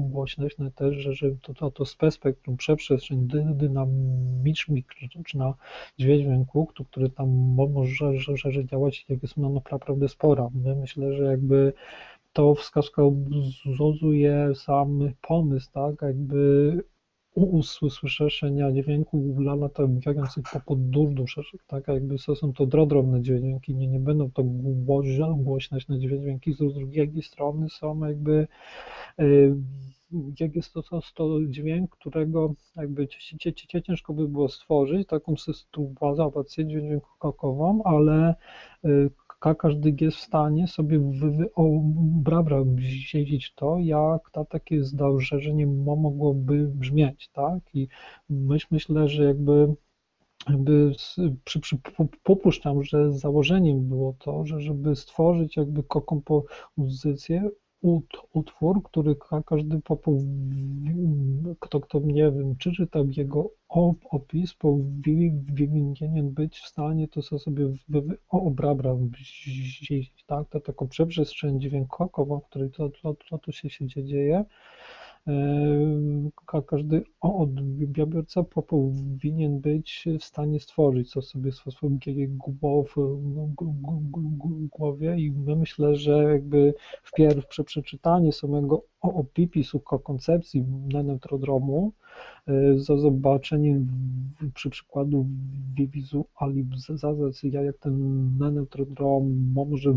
[0.00, 5.54] głośne też, że, że to, to, to spektrum, przeprzestrzeń dynamiczna
[5.98, 7.28] dźwięku, który tam
[7.72, 10.48] może że, że działać, jak jest no, naprawdę spora.
[10.54, 11.72] My myślę, że jakby
[12.36, 16.72] to wskazuje sam pomysł, tak, jakby
[17.80, 24.30] usłyszenia dźwięku dla latających po podróżu, tak, jakby są to drobne dźwięki, nie, nie będą
[24.30, 24.42] to
[25.36, 28.46] głośne dźwięki, z drugiej strony są jakby
[29.20, 29.54] y,
[30.40, 33.08] jak jest to, to, to dźwięk, którego jakby
[33.82, 38.34] ciężko by było stworzyć, taką sytuację dźwiękową, ale
[39.46, 41.00] y, każdy jest w stanie sobie
[41.56, 47.74] wyobrazić to, jak ta takie zdarzenie mogłoby brzmieć, tak?
[47.74, 47.88] I
[48.30, 49.74] myśl, myślę, że jakby
[50.48, 50.92] jakby
[51.44, 51.78] przy, przy,
[52.22, 57.50] popuszczam, że założeniem było to, że żeby stworzyć jakby kompozycję,
[58.32, 59.80] utwór, który każdy
[61.60, 63.50] kto, kto nie wiem, czy czytał jego
[64.10, 67.68] opis, powinien być w stanie to sobie
[68.32, 74.44] wyobrazić, tak, to taką przeprzestrzeń dźwiękową, w której to, to, to, to się dzieje,
[76.66, 81.98] każdy odbiorca powinien być w stanie stworzyć co sobie w swojej
[84.70, 90.64] głowie i myślę, że jakby wpierw przy przeczytaniu samego opisu koncepcji
[91.04, 91.92] neutrodromu
[92.76, 93.80] za zobaczenie
[94.54, 95.26] przy przykładu
[95.76, 99.94] wizualizacji, jak ten neutrodrom może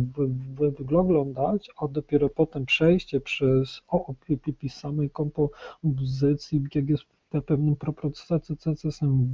[0.79, 9.29] wyglądać, a dopiero potem przejście przez opis samej kompozycji, jak jest pewnym procesem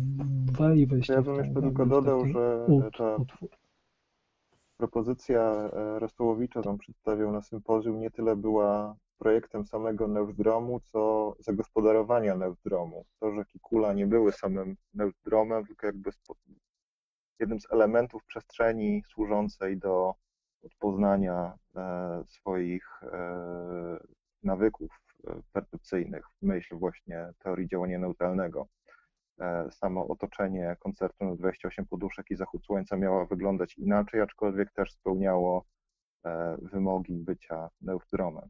[0.89, 1.13] wejścia.
[1.13, 2.67] Ja bym jeszcze tylko dodał, że
[2.97, 3.17] ta
[4.77, 12.35] propozycja e, Restołowicza, którą przedstawiał na sympozjum, nie tyle była projektem samego Neutdromu, co zagospodarowania
[12.35, 13.05] Neutdromu.
[13.19, 16.11] To, że Kikula nie były samym Neutdromem, tylko jakby
[17.39, 20.15] jednym z elementów przestrzeni służącej do
[20.63, 23.99] odpoznania e, swoich e,
[24.43, 24.89] nawyków
[25.27, 28.67] e, percepcyjnych w myśl właśnie teorii działania neutralnego.
[29.71, 35.65] Samo otoczenie koncertu na 28 poduszek i zachód słońca miało wyglądać inaczej, aczkolwiek też spełniało
[36.61, 38.49] wymogi bycia neutromem.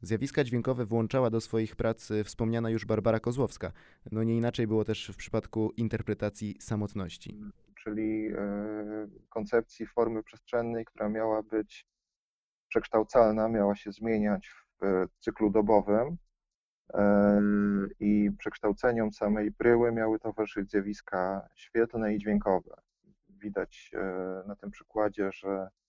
[0.00, 3.72] Zjawiska dźwiękowe włączała do swoich prac e, wspomniana już Barbara Kozłowska.
[4.12, 7.40] No nie inaczej było też w przypadku interpretacji samotności.
[7.74, 11.86] Czyli e, koncepcji formy przestrzennej, która miała być
[12.68, 16.16] przekształcalna, miała się zmieniać w e, cyklu dobowym
[18.00, 22.74] i przekształceniom samej bryły miały towarzyszyć zjawiska świetlne i dźwiękowe.
[23.28, 23.90] Widać
[24.46, 25.85] na tym przykładzie, że E,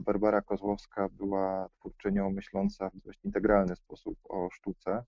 [0.00, 5.04] Barbara Kozłowska była twórczynią myśląca w dość integralny sposób o sztuce.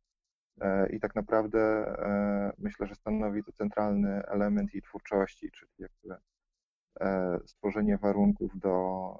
[0.61, 6.17] E, i tak naprawdę e, myślę, że stanowi to centralny element jej twórczości, czyli jakby
[7.47, 9.15] stworzenie warunków do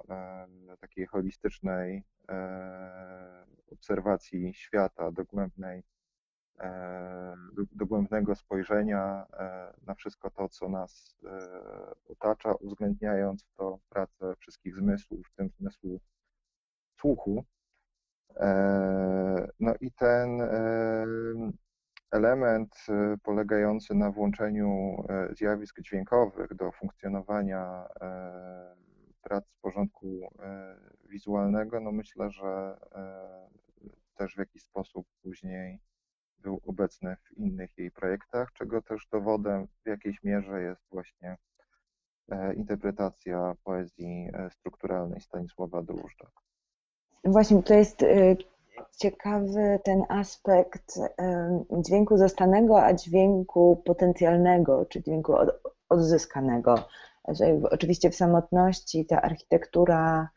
[0.81, 2.03] takiej holistycznej
[3.71, 5.92] obserwacji świata, dogłębnej E,
[7.73, 11.39] dogłębnego spojrzenia e, na wszystko to, co nas e,
[12.09, 16.01] otacza, uwzględniając w to pracę wszystkich zmysłów, w tym zmysłu
[17.01, 17.45] słuchu.
[19.61, 20.43] No i ten
[22.11, 22.87] element
[23.23, 24.97] polegający na włączeniu
[25.31, 27.87] zjawisk dźwiękowych do funkcjonowania
[29.23, 30.29] prac z porządku
[31.09, 32.77] wizualnego, no myślę, że
[34.15, 35.81] też w jakiś sposób później
[36.43, 41.37] był obecny w innych jej projektach, czego też dowodem w jakiejś mierze jest właśnie
[42.33, 46.31] e, interpretacja poezji e, strukturalnej Stanisława Dróżdża.
[47.25, 48.37] Właśnie to jest e,
[48.97, 50.99] ciekawy ten aspekt
[51.71, 55.35] dźwięku zastanego, a dźwięku potencjalnego, czy dźwięku
[55.89, 56.75] odzyskanego.
[57.71, 60.29] Oczywiście w samotności ta architektura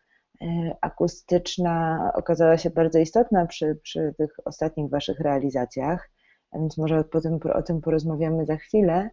[0.82, 6.10] akustyczna okazała się bardzo istotna przy, przy tych ostatnich Waszych realizacjach,
[6.52, 9.10] a więc może potem o tym porozmawiamy za chwilę,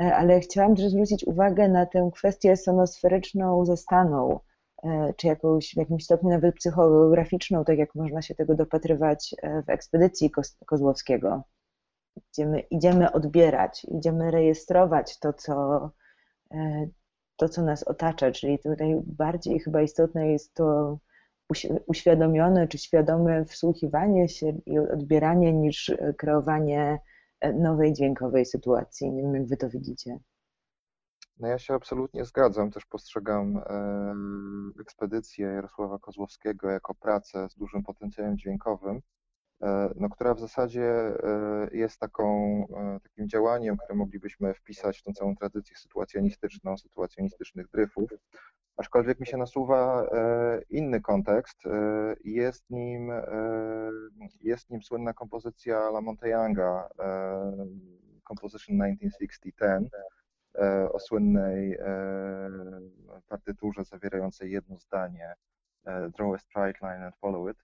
[0.00, 4.40] e, ale chciałam też zwrócić uwagę na tę kwestię sonosferyczną zastaną,
[4.84, 9.34] e, czy jakąś w jakimś stopniu nawet psychograficzną, tak jak można się tego dopatrywać
[9.66, 10.30] w ekspedycji
[10.66, 11.42] Kozłowskiego.
[12.32, 15.90] Idziemy, idziemy odbierać, idziemy rejestrować to, co,
[17.38, 20.98] to, co nas otacza, czyli tutaj bardziej chyba istotne jest to
[21.86, 26.98] uświadomione czy świadome wsłuchiwanie się i odbieranie niż kreowanie
[27.54, 29.12] nowej dźwiękowej sytuacji.
[29.12, 30.18] Nie wiem, jak wy to widzicie.
[31.38, 32.70] No ja się absolutnie zgadzam.
[32.70, 33.62] Też postrzegam
[34.80, 39.00] ekspedycję Jarosława Kozłowskiego jako pracę z dużym potencjałem dźwiękowym, e,
[39.96, 42.26] no, która w zasadzie e, jest taką,
[42.76, 48.10] e, takim działaniem, które moglibyśmy wpisać w tą całą tradycję sytuacjonistyczną, sytuacjonistycznych dryfów.
[48.76, 50.08] Aczkolwiek mi się nasuwa
[50.70, 51.62] inny kontekst.
[52.24, 53.12] Jest nim,
[54.40, 56.88] jest nim słynna kompozycja La Monteyanga,
[58.28, 59.88] Composition 1960-10,
[60.58, 62.50] E, o słynnej e,
[63.28, 65.34] partyturze zawierającej jedno zdanie
[65.84, 67.56] e, Draw a strike line and follow it,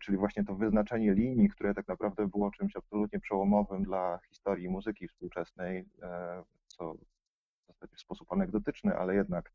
[0.00, 5.08] czyli właśnie to wyznaczenie linii, które tak naprawdę było czymś absolutnie przełomowym dla historii muzyki
[5.08, 5.88] współczesnej,
[6.66, 9.52] co w zasadzie w sposób anegdotyczny, ale jednak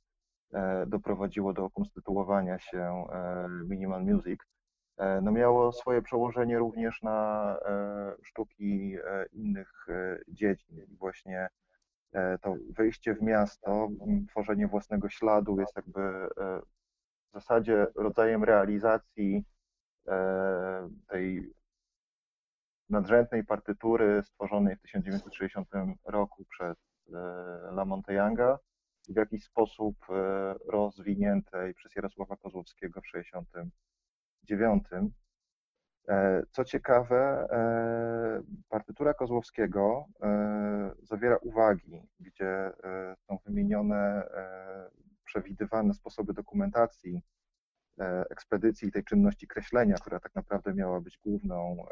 [0.87, 3.05] doprowadziło do konstytuowania się
[3.69, 4.39] minimal music,
[5.21, 7.57] no miało swoje przełożenie również na
[8.23, 8.95] sztuki
[9.33, 9.87] innych
[10.27, 10.85] dziedzin.
[10.99, 11.49] Właśnie
[12.13, 13.89] E, to wyjście w miasto,
[14.29, 16.27] tworzenie własnego śladu jest jakby e,
[17.29, 19.43] w zasadzie rodzajem realizacji e,
[21.07, 21.53] tej
[22.89, 25.69] nadrzędnej partytury stworzonej w 1960
[26.05, 26.77] roku przez
[27.71, 28.59] La Monteyanga
[29.09, 29.95] w jakiś sposób
[30.67, 34.83] rozwiniętej przez Jarosława Kozłowskiego w 1969.
[36.07, 42.71] E, co ciekawe, e, partytura Kozłowskiego e, zawiera uwagi, gdzie
[43.17, 44.29] są wymienione
[45.25, 47.21] przewidywane sposoby dokumentacji
[48.29, 51.85] ekspedycji i tej czynności kreślenia, która tak naprawdę miała być główną,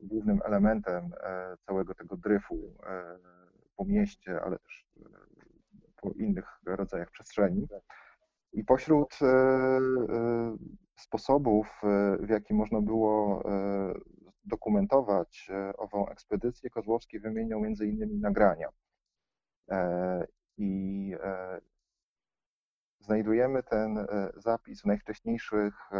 [0.00, 1.10] głównym elementem
[1.66, 2.74] całego tego dryfu
[3.76, 4.86] po mieście, ale też
[5.96, 7.66] po innych rodzajach przestrzeni.
[8.52, 9.18] I pośród
[11.02, 13.94] sposobów, e, w jaki można było e,
[14.44, 18.68] dokumentować e, ową ekspedycję, Kozłowski wymieniał między innymi nagrania.
[20.58, 21.14] I
[23.02, 25.90] znajdujemy ten zapis w najwcześniejszych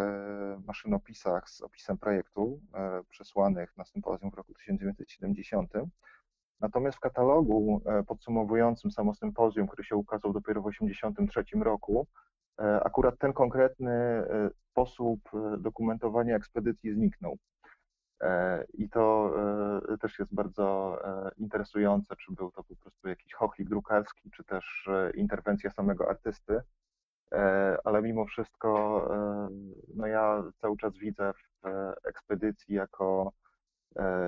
[0.67, 2.61] maszynopisach z opisem projektu
[3.09, 5.73] przesłanych na sympozjum w roku 1970.
[6.61, 12.07] Natomiast w katalogu podsumowującym samo sympozjum, który się ukazał dopiero w 1983 roku,
[12.85, 14.25] akurat ten konkretny
[14.73, 17.39] sposób e, dokumentowania ekspedycji zniknął.
[18.21, 19.35] E, I to
[19.93, 20.99] e, też jest bardzo
[21.39, 26.61] interesujące, czy był to po prostu jakiś chochlik drukarski, czy też interwencja samego artysty.
[27.85, 29.03] Ale mimo wszystko,
[29.95, 31.69] no ja cały czas widzę w
[32.05, 33.33] ekspedycji jako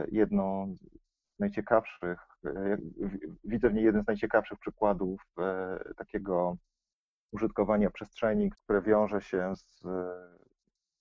[0.09, 2.19] jedną z najciekawszych,
[3.45, 5.21] widzę w niej jeden z najciekawszych przykładów
[5.97, 6.57] takiego
[7.33, 9.83] użytkowania przestrzeni, które wiąże się z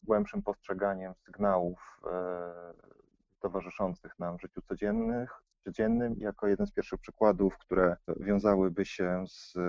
[0.03, 2.53] głębszym postrzeganiem sygnałów e,
[3.39, 9.55] towarzyszących nam w życiu codziennych, codziennym jako jeden z pierwszych przykładów, które wiązałyby się z
[9.55, 9.59] e,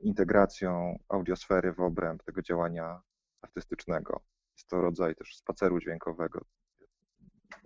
[0.00, 3.00] integracją audiosfery w obręb tego działania
[3.42, 4.20] artystycznego.
[4.56, 6.40] Jest to rodzaj też spaceru dźwiękowego.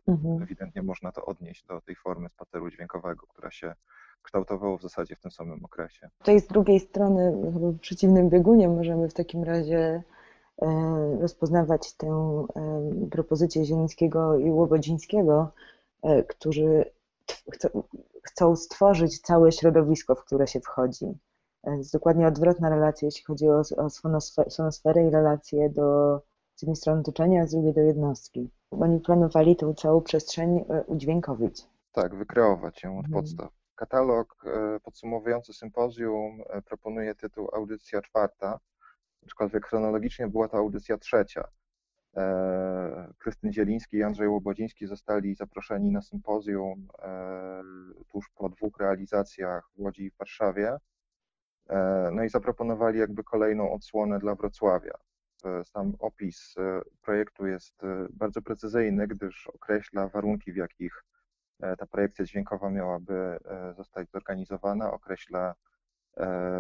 [0.09, 0.43] Mhm.
[0.43, 3.75] Ewidentnie można to odnieść do tej formy spaceru dźwiękowego, która się
[4.23, 6.11] kształtowało w zasadzie w tym samym okresie.
[6.19, 10.03] Tutaj z drugiej strony, w przeciwnym biegunie możemy w takim razie
[10.63, 12.07] e, rozpoznawać tę
[12.57, 15.53] e, propozycję Zielińskiego i Łobodzińskiego,
[16.29, 16.85] którzy
[18.23, 21.07] chcą stworzyć całe środowisko, w które się wchodzi.
[21.67, 23.91] Jest dokładnie odwrotna relacja, jeśli chodzi o, o
[24.51, 26.21] sonosferę i relacje do
[26.57, 28.51] z jednej strony otoczenia, a z drugiej do jednostki.
[28.71, 31.67] Oni planowali tę całą przestrzeń udźwiękowić.
[31.93, 33.23] Tak, wykreować ją od mhm.
[33.23, 33.49] podstaw.
[33.75, 38.61] Katalog e, podsumowujący sympozjum e, proponuje tytuł Audycja czwarta,
[39.27, 41.49] aczkolwiek chronologicznie była to audycja trzecia.
[42.17, 46.89] E, Krystyn Zieliński i Andrzej Łobodziński zostali zaproszeni na sympozjum
[48.09, 50.77] tuż po dwóch realizacjach w Łodzi i w Warszawie.
[52.13, 54.95] No i zaproponowali jakby kolejną odsłonę dla Wrocławia.
[55.65, 56.55] Sam opis
[57.03, 61.05] projektu jest bardzo precyzyjny, gdyż określa warunki, w jakich
[61.61, 65.55] E, ta projekcja dźwiękowa miałaby e, zostać zorganizowana, określa e,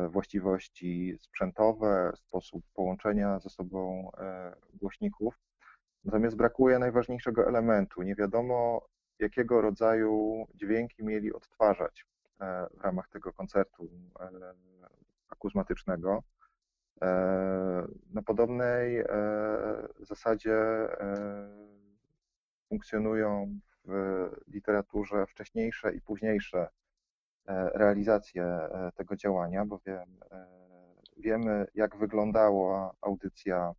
[0.09, 4.11] właściwości sprzętowe, sposób połączenia ze sobą
[4.74, 5.40] głośników.
[6.05, 8.02] Natomiast brakuje najważniejszego elementu.
[8.02, 8.86] Nie wiadomo,
[9.18, 12.07] jakiego rodzaju dźwięki mieli odtwarzać
[12.70, 13.90] w ramach tego koncertu
[15.28, 16.22] akuzmatycznego.
[18.11, 19.05] Na podobnej
[19.98, 20.59] zasadzie
[22.68, 26.68] funkcjonują w literaturze wcześniejsze i późniejsze
[27.47, 30.47] e, realizacje e, tego działania, bowiem e,
[31.16, 33.72] wiemy, jak wyglądała audycja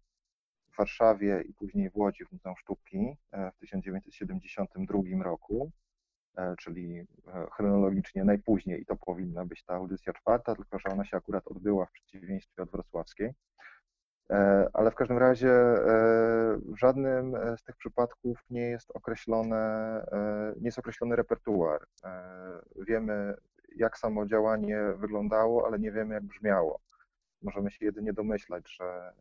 [0.73, 3.17] w Warszawie i później w Łodzi w Muzeum Sztuki
[3.55, 5.71] w 1972 roku,
[6.57, 7.07] czyli
[7.51, 11.85] chronologicznie najpóźniej i to powinna być ta audycja czwarta, tylko że ona się akurat odbyła
[11.85, 13.33] w przeciwieństwie od wrocławskiej.
[14.73, 15.51] Ale w każdym razie
[16.65, 19.57] w żadnym z tych przypadków nie jest określone,
[20.11, 21.87] e, nie jest określony repertuar.
[22.75, 23.35] Wiemy,
[23.75, 26.79] jak samo działanie wyglądało, ale nie wiemy, jak brzmiało.
[27.41, 29.13] Możemy się jedynie domyślać, że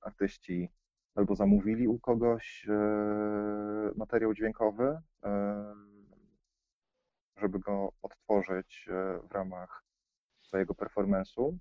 [0.00, 0.70] artyści
[1.14, 2.66] albo zamówili u kogoś
[3.96, 5.00] materiał dźwiękowy,
[7.36, 8.88] żeby go odtworzyć
[9.28, 9.84] w ramach
[10.42, 11.58] swojego performance'u,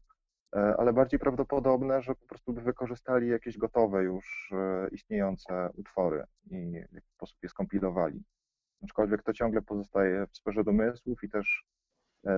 [0.56, 6.24] E, ale bardziej prawdopodobne, że po prostu by wykorzystali jakieś gotowe już e, istniejące utwory
[6.46, 8.24] i w jakiś sposób je skompilowali.
[8.84, 11.83] Aczkolwiek to ciągle pozostaje w sferze domysłów i też e,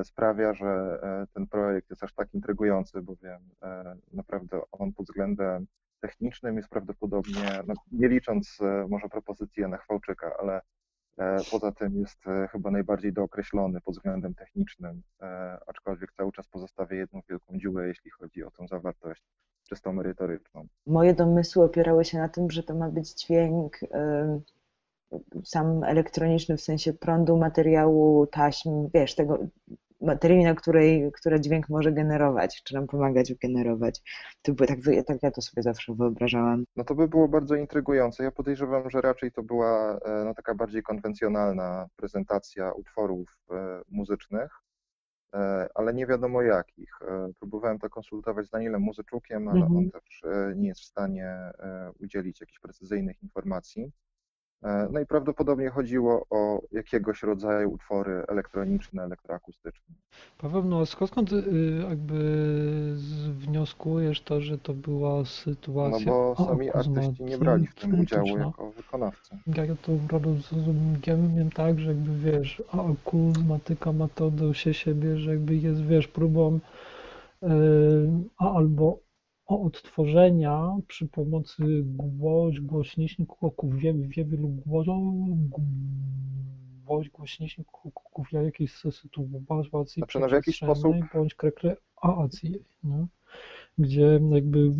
[0.03, 0.99] sprawia, że
[1.33, 3.49] ten projekt jest aż tak intrygujący, bowiem
[4.13, 5.67] naprawdę on pod względem
[5.99, 8.59] technicznym jest prawdopodobnie, no nie licząc
[8.89, 10.61] może propozycji Jana Chwałczyka, ale
[11.17, 16.47] E, poza tym jest e, chyba najbardziej dookreślony pod względem technicznym, e, aczkolwiek cały czas
[16.47, 19.23] pozostawia jedną wielką dziurę, jeśli chodzi o tą zawartość
[19.69, 20.67] czysto merytoryczną.
[20.87, 23.79] Moje domysły opierały się na tym, że to ma być dźwięk
[25.43, 29.39] sam elektroniczny, w sensie prądu, materiału, taśm, wiesz, tego
[30.01, 34.01] materii, na której, która dźwięk może generować, czy nam pomagać generować.
[34.41, 36.63] To by, tak, tak ja to sobie zawsze wyobrażałam.
[36.75, 38.23] No to by było bardzo intrygujące.
[38.23, 44.51] Ja podejrzewam, że raczej to była e, no, taka bardziej konwencjonalna prezentacja utworów e, muzycznych,
[45.33, 46.99] e, ale nie wiadomo jakich.
[47.39, 49.77] Próbowałem to konsultować z Danielem Muzyczukiem, ale mhm.
[49.77, 50.23] on też
[50.55, 51.35] nie jest w stanie
[51.99, 53.91] udzielić jakichś precyzyjnych informacji.
[54.65, 59.95] E, no i prawdopodobnie chodziło o jakiegoś rodzaju utwory elektroniczne, elektroakustyczne.
[60.37, 61.43] Paweł, no skąd y,
[61.89, 62.15] jakby
[63.29, 68.37] wnioskujesz to, że to była sytuacja No bo sami artyści nie brali w tym udziału
[68.37, 69.37] jako wykonawcy.
[69.47, 75.81] Ja to rozumiem tak, że jakby wiesz, akuzmatyka ma to do siebie, że jakby jest,
[75.81, 76.59] wiesz, próbą
[77.43, 77.47] y,
[78.37, 79.04] a albo
[79.47, 84.47] odtworzenia przy pomocy głoś, głośników, wie, wie wielu
[86.85, 87.93] głoś, głośników
[88.31, 93.07] jakiejś sytuacji znaczy, no w jakiś sposób bądź kreacji, nie?
[93.77, 94.71] gdzie jakby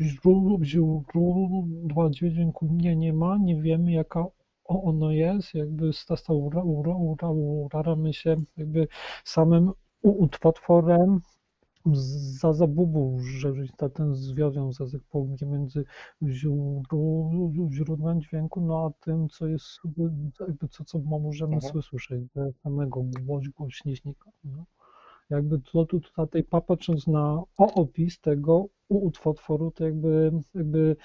[0.00, 4.26] źródła dźwięku nie, nie ma, nie wiemy jaka
[4.64, 5.92] ono jest, jakby
[7.70, 8.88] staramy się jakby
[9.24, 9.72] samym
[10.02, 11.20] utworem
[12.40, 13.52] za zabubu, że
[13.94, 15.84] ten związek pomiędzy
[17.70, 19.66] źródłem dźwięku, no a tym, co jest,
[20.40, 21.82] jakby co, co możemy mhm.
[21.82, 22.24] słyszeć,
[22.62, 23.04] samego
[23.56, 24.30] głośnika.
[24.44, 24.64] No.
[25.30, 30.96] Jakby to, to, tutaj patrząc na opis tego utworu, to jakby, jakby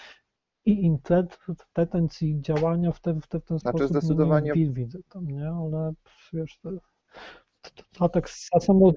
[0.66, 4.52] i intencji działania w, te, w, te, w ten znaczy sposób zdecydowanie...
[4.56, 5.50] nie widzę tam, nie?
[5.50, 5.94] Ale
[6.34, 6.70] wiesz, to,
[8.00, 8.92] a tak samo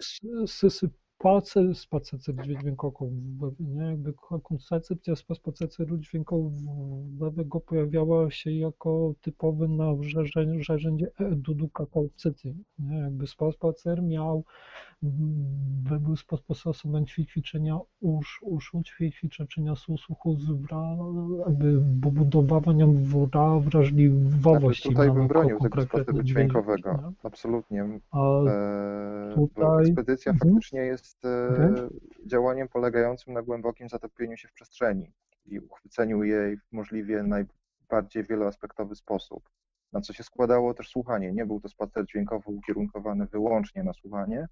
[1.19, 2.19] spacer, spacer
[2.61, 3.85] dźwiękowego, nie?
[3.85, 12.99] Jakby koncepcja spacer dźwiękowego pojawiała się jako typowe narzędzie edukacyjne, nie?
[12.99, 14.45] Jakby spacer miał,
[15.03, 20.37] był sposobem ćwiczenia usz, uszu, ćwiczenia słuchu,
[21.47, 22.87] jakby budowania
[23.61, 24.83] wrażliwości.
[24.83, 28.01] Znaczy, tutaj bym bronił tego spaceru dźwiękowego, absolutnie.
[28.11, 29.87] A e, tutaj...
[29.87, 30.53] Ekspedycja mhm.
[30.53, 31.88] faktycznie jest jest e,
[32.26, 35.12] działaniem polegającym na głębokim zatopieniu się w przestrzeni
[35.44, 39.48] i uchwyceniu jej w możliwie najbardziej wieloaspektowy sposób.
[39.92, 41.32] Na co się składało też słuchanie.
[41.32, 44.48] Nie był to spacer dźwiękowo ukierunkowany wyłącznie na słuchanie,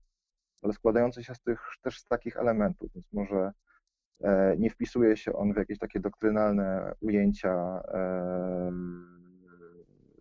[0.62, 3.52] ale składający się z tych, też z takich elementów, więc może
[4.20, 8.72] e, nie wpisuje się on w jakieś takie doktrynalne ujęcia e,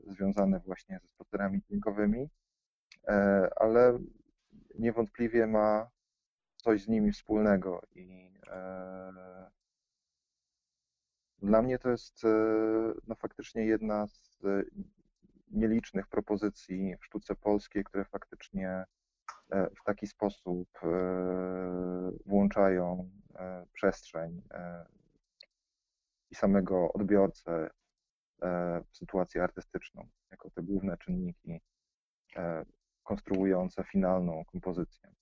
[0.07, 2.29] związane właśnie ze spacerami dźwiękowymi,
[3.55, 3.99] ale
[4.79, 5.89] niewątpliwie ma
[6.65, 9.51] coś z nimi wspólnego i e,
[11.37, 12.27] dla mnie to jest e,
[13.07, 14.39] no, faktycznie jedna z
[15.51, 18.85] nielicznych propozycji w sztuce polskiej, które faktycznie
[19.49, 20.69] e, w taki sposób
[22.25, 23.09] włączają
[23.73, 24.41] przestrzeń
[26.31, 27.69] i samego odbiorcę
[28.91, 31.61] w sytuację artystyczną, jako te główne czynniki
[33.03, 35.15] konstruujące finalną kompozycję.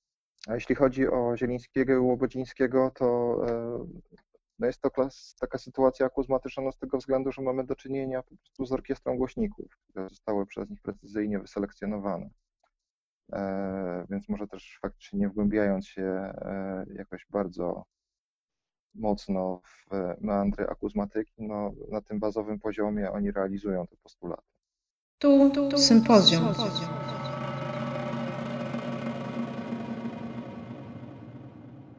[0.48, 3.86] A jeśli chodzi o Zielińskiego i Łobodzińskiego, to e,
[4.60, 8.24] no jest to klas, taka sytuacja akuzmatyczna no z tego względu, że mamy do czynienia
[8.24, 12.30] po prostu z orkiestrą głośników, które zostały przez nich precyzyjnie wyselekcjonowane.
[14.10, 16.34] więc może też faktycznie nie wgłębiając się
[16.96, 17.86] jakoś bardzo
[18.96, 19.90] mocno w
[20.22, 24.44] meandry akuzmatyki, no, na tym bazowym poziomie oni realizują te postulaty.
[25.20, 26.44] Tu, tu sympozjum.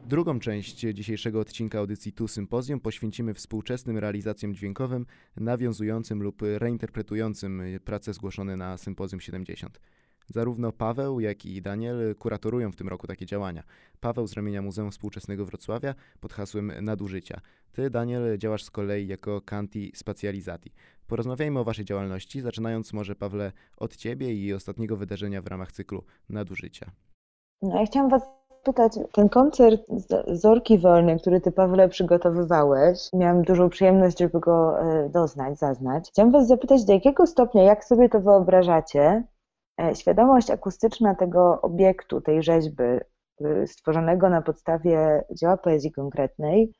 [0.07, 5.05] Drugą część dzisiejszego odcinka audycji Tu Sympozjum poświęcimy współczesnym realizacjom dźwiękowym,
[5.37, 9.79] nawiązującym lub reinterpretującym prace zgłoszone na Sympozjum 70.
[10.27, 13.63] Zarówno Paweł, jak i Daniel kuratorują w tym roku takie działania.
[13.99, 17.41] Paweł z ramienia Muzeum Współczesnego Wrocławia pod hasłem Nadużycia.
[17.71, 20.71] Ty, Daniel, działasz z kolei jako Canti Spatializati.
[21.07, 26.03] Porozmawiajmy o waszej działalności, zaczynając może, Pawle, od ciebie i ostatniego wydarzenia w ramach cyklu
[26.29, 26.91] Nadużycia.
[27.61, 29.81] No, ja chciałam was pytać, ten koncert
[30.27, 36.09] Zorki Wolnej, który ty, Pawle, przygotowywałeś, miałam dużą przyjemność, żeby go e, doznać, zaznać.
[36.09, 39.23] Chciałam was zapytać, do jakiego stopnia, jak sobie to wyobrażacie,
[39.81, 42.83] E, świadomość akustyczna tego obiektu, tej rzeźby,
[43.41, 46.73] y, stworzonego na podstawie dzieła poezji konkretnej,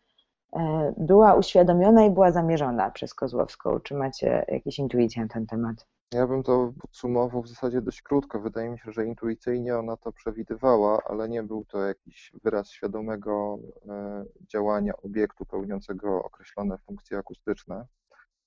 [0.53, 3.79] e, była uświadomiona i była zamierzona przez Kozłowską.
[3.79, 5.87] Czy macie jakieś intuicje na ten temat?
[6.13, 8.39] Ja bym to podsumował w zasadzie dość krótko.
[8.39, 13.59] Wydaje mi się, że intuicyjnie ona to przewidywała, ale nie był to jakiś wyraz świadomego
[13.89, 17.85] e, działania obiektu pełniącego określone funkcje akustyczne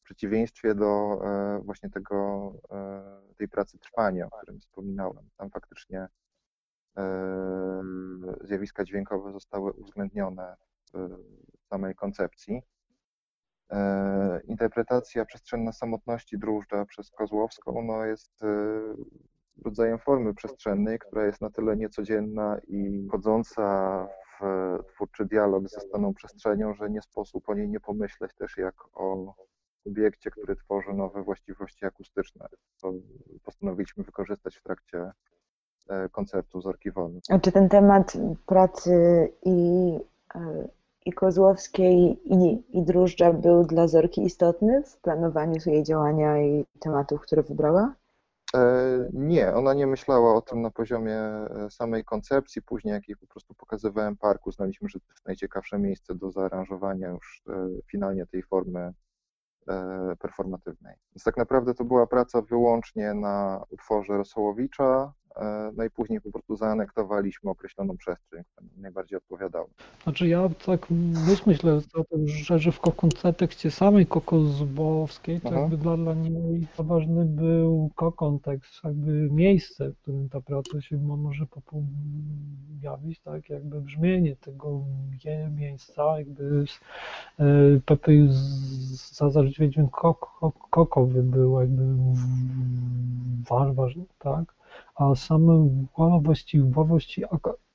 [0.09, 5.31] przeciwieństwie do e, właśnie tego, e, tej pracy trwania, o którym wspominałem.
[5.37, 6.09] Tam faktycznie
[8.41, 10.57] zjawiska dźwiękowe zostały uwzględnione
[10.93, 12.63] w samej koncepcji.
[14.45, 18.41] Interpretacja przestrzenna samotności Dróżdża przez Kozłowską no, jest
[19.65, 24.09] rodzajem formy przestrzennej, która jest na tyle niecodzienna i wchodząca
[24.41, 28.75] w twórczy dialog ze staną przestrzenią, że nie sposób o niej nie pomyśleć też jak
[28.95, 29.35] o
[29.87, 32.47] obiekcie, który tworzy nowe właściwości akustyczne.
[32.83, 32.93] To
[33.45, 35.11] postanowiliśmy wykorzystać w trakcie
[35.89, 37.21] e, koncertu z Orki Wolnej.
[37.31, 38.13] A czy ten temat
[38.47, 38.93] pracy
[39.45, 39.99] i,
[40.35, 40.69] e,
[41.09, 47.21] i Kozłowskiej i, i Drużdża był dla Zorki istotny w planowaniu jej działania i tematów,
[47.21, 47.95] które wybrała?
[48.55, 51.21] E, nie, ona nie myślała o tym na poziomie
[51.71, 52.63] samej koncepcji.
[52.63, 57.09] Później, jak jej po prostu pokazywałem parku, znaliśmy, że to jest najciekawsze miejsce do zaaranżowania
[57.09, 57.43] już
[57.91, 58.93] finalnie tej formy
[59.69, 60.95] E, performatywnej.
[61.15, 65.18] Więc tak naprawdę to była praca wyłącznie na utworze Rosołowicza, E,
[65.77, 69.67] no i później po prostu zaanektowaliśmy określoną przestrzeń, która najbardziej odpowiadała.
[70.03, 70.87] Znaczy ja tak
[71.47, 76.67] myślę o tym, że, że w kontekście samej Koko Zubowskiej, to jakby dla, dla niej
[76.79, 81.47] ważny był kontekst, jakby miejsce, w którym ta praca się może
[82.81, 84.85] pojawić, tak, jakby brzmienie tego
[85.51, 86.65] miejsca, jakby
[87.39, 87.45] e,
[87.87, 88.13] Pepe
[89.29, 89.91] za dźwięk
[90.71, 91.85] kokowy był jakby
[93.75, 94.58] ważny, tak
[94.99, 95.69] a same
[96.23, 97.23] właściwości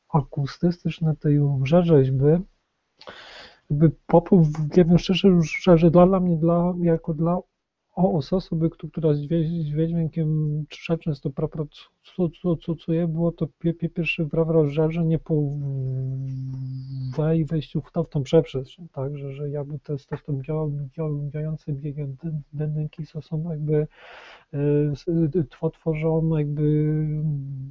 [0.09, 1.39] akustyczne tej
[1.83, 2.25] rzeźby,
[3.69, 4.47] jakby popływ,
[4.77, 4.97] nie wiem
[5.43, 7.39] szczerze, dla mnie, dla, jako dla
[8.31, 9.19] osoby, która z
[9.65, 10.65] dźwiękiem
[11.03, 11.29] często
[12.65, 13.47] pracuje, było to
[13.89, 15.33] pierwszy wrażenie, że nie po
[17.45, 20.17] wejściu w, to, w tą przeprzestrzeń, tak, że, że jakby te, te
[21.31, 21.73] działające
[22.53, 23.87] dynamiki są jakby
[24.53, 26.95] e, tworzone jakby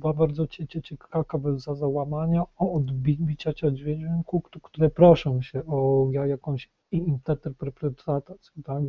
[0.00, 0.46] bardzo
[0.82, 8.82] ciekawe za załamania o odbicia dźwięku, które proszą się o jakąś interpretację, tak,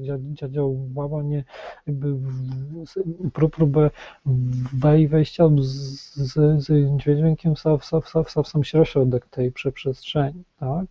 [0.49, 1.43] działanie,
[1.87, 2.15] jakby
[3.33, 3.89] próbę
[5.07, 10.86] wejścia z, z, z dźwiękiem w, w, w sam środek tej przestrzeni, tak,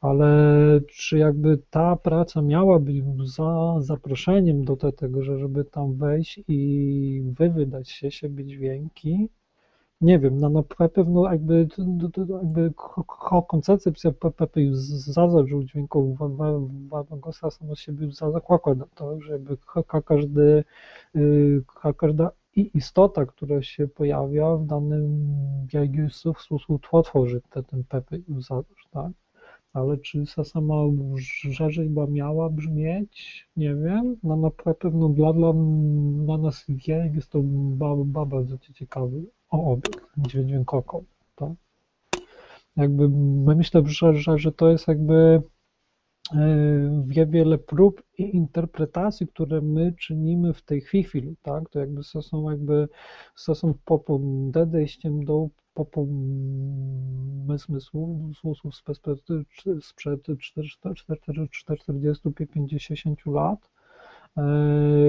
[0.00, 0.26] ale
[0.88, 2.92] czy jakby ta praca miałaby
[3.24, 9.28] za zaproszeniem do tego, że żeby tam wejść i wywydać się siebie dźwięki,
[10.00, 11.68] nie wiem, no, no na pewno jakby,
[12.42, 12.72] jakby
[13.48, 16.18] koncepcja PP już zazażył dźwięków
[16.88, 19.56] Wagosa samo siebie zakłada to, że jakby
[20.06, 20.64] każdy,
[21.16, 21.62] y,
[22.56, 25.26] każda istota, która się pojawia w danym
[26.34, 29.12] w sposób tworzy ten PP już tak?
[29.74, 30.74] ale czy ta sama
[31.70, 35.52] rzeźba miała brzmieć, nie wiem, no na pewno dla, dla,
[36.24, 36.64] dla nas
[37.14, 37.42] jest to
[38.16, 41.04] bardzo ciekawy obiekt dźwiękowy,
[41.36, 41.52] tak?
[42.76, 43.08] Jakby
[43.56, 45.42] myślę, że, że, że to jest jakby
[47.26, 51.68] wiele prób i interpretacji, które my czynimy w tej chwili, tak?
[51.70, 52.88] To jakby są jakby
[53.46, 55.48] to są po podejściem do
[57.56, 59.10] zmysłów sprzed
[61.66, 63.70] 40-50 lat,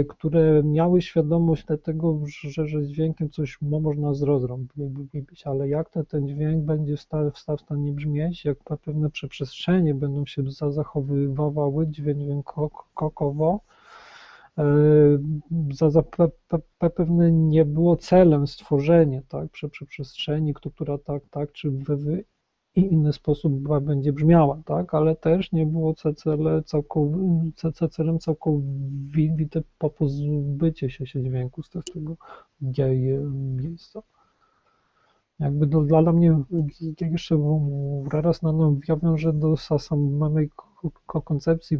[0.09, 6.27] które miały świadomość tego, że, że z dźwiękiem coś można zrobić, ale jak to, ten
[6.27, 13.59] dźwięk będzie w stanie, w stanie brzmieć, jak pewne przestrzenie będą się zachowywały dźwiękowo,
[14.57, 14.63] e,
[15.71, 16.03] za, za
[16.95, 19.51] pewne nie było celem stworzenie tak,
[19.85, 21.97] przestrzeni, która tak, tak czy w,
[22.75, 24.93] i inny sposób będzie brzmiała, tak?
[24.93, 29.63] ale też nie było cele całkow- celem całkowite
[29.97, 32.17] pozbycie się, się dźwięku z tego
[33.31, 34.01] miejsca.
[35.39, 36.43] Jakby do, dla mnie
[37.11, 37.37] jeszcze
[38.21, 40.49] raz na nowo ja wiążę do samej
[41.23, 41.77] koncepcji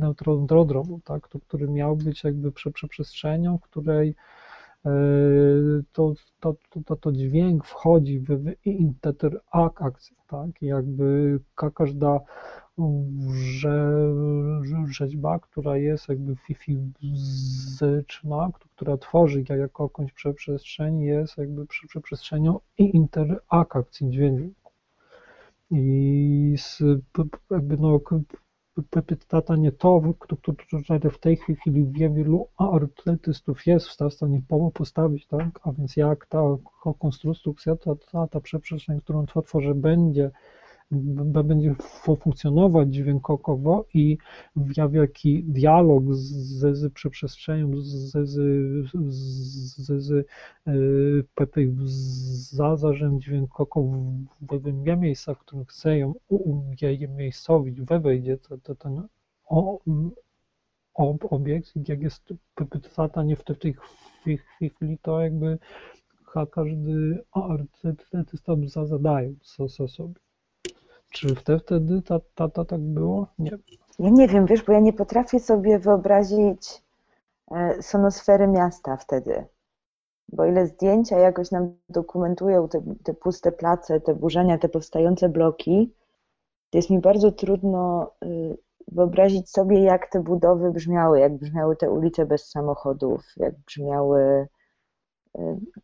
[0.00, 2.52] neutrodromu, tak, który miał być jakby
[2.88, 4.14] przestrzenią, w której
[5.92, 6.54] to, to,
[6.84, 10.62] to, to dźwięk wchodzi w, w interakcję, tak?
[10.62, 11.40] Jakby
[11.74, 12.20] każda
[14.86, 21.66] rzeźba, która jest jakby fizyczna, która tworzy jakąś przestrzeń, jest jakby
[22.02, 24.72] przestrzenią interakcji dźwięku.
[25.70, 26.82] I z,
[27.50, 28.00] jakby no,
[28.82, 30.00] pytanie to,
[30.82, 35.60] które w tej chwili wielu artystów jest w stanie postawić, tak?
[35.62, 36.42] a więc jak ta
[36.98, 38.40] konstrukcja, ta, ta, ta
[39.00, 40.30] którą tworzę, będzie
[41.44, 44.18] będzie funkcjonować dźwiękowo i
[44.56, 48.30] w jaki dialog z, z przestrzenią, z, z,
[49.08, 50.26] z, z,
[52.50, 59.02] zazarzem dźwiękowym w miejsca, w którym chcę ją umiejscowić, wejdzie to, ten
[61.30, 62.34] obiekt, jak jest
[62.96, 63.76] pytanie w tej
[64.70, 65.58] chwili, to jakby
[66.50, 67.24] każdy
[68.12, 69.34] artysta zadaje
[69.88, 70.23] sobie.
[71.14, 73.26] Czy wtedy ta, ta, ta, tak było?
[73.38, 73.50] Nie.
[73.98, 76.82] Ja nie wiem, wiesz, bo ja nie potrafię sobie wyobrazić
[77.50, 79.44] e, sonosfery miasta wtedy.
[80.28, 85.94] Bo ile zdjęcia jakoś nam dokumentują te, te puste place, te burzenia, te powstające bloki,
[86.70, 88.58] to jest mi bardzo trudno y,
[88.88, 94.48] wyobrazić sobie, jak te budowy brzmiały, jak brzmiały te ulice bez samochodów, jak brzmiały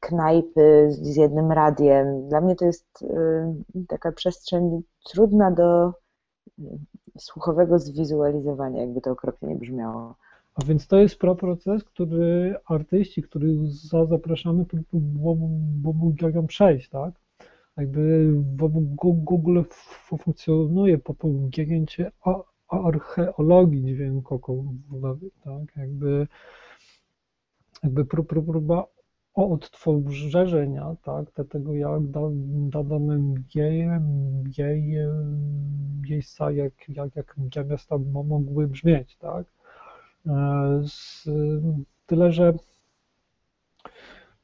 [0.00, 2.28] knajpy z jednym radiem.
[2.28, 5.92] Dla mnie to jest y, taka przestrzeń trudna do
[7.18, 10.14] słuchowego zwizualizowania, jakby to okropnie nie brzmiało.
[10.54, 13.56] A więc to jest proces, który artyści, których
[14.10, 14.64] zapraszamy,
[15.82, 17.14] próbują przejść, tak?
[17.76, 18.94] Jakby w
[19.24, 19.62] Google
[20.06, 22.12] funkcjonuje pojęcie
[22.68, 25.76] archeologii dźwiękowej, tak?
[25.76, 26.26] Jakby,
[27.82, 28.86] jakby próba
[29.34, 33.88] odtworzenia, tak, tego jak dane jej,
[34.58, 34.90] jej
[36.10, 39.46] miejsca, jak, jak, jak miasta mogły brzmieć, tak.
[40.26, 41.28] E, z,
[42.06, 42.54] tyle, że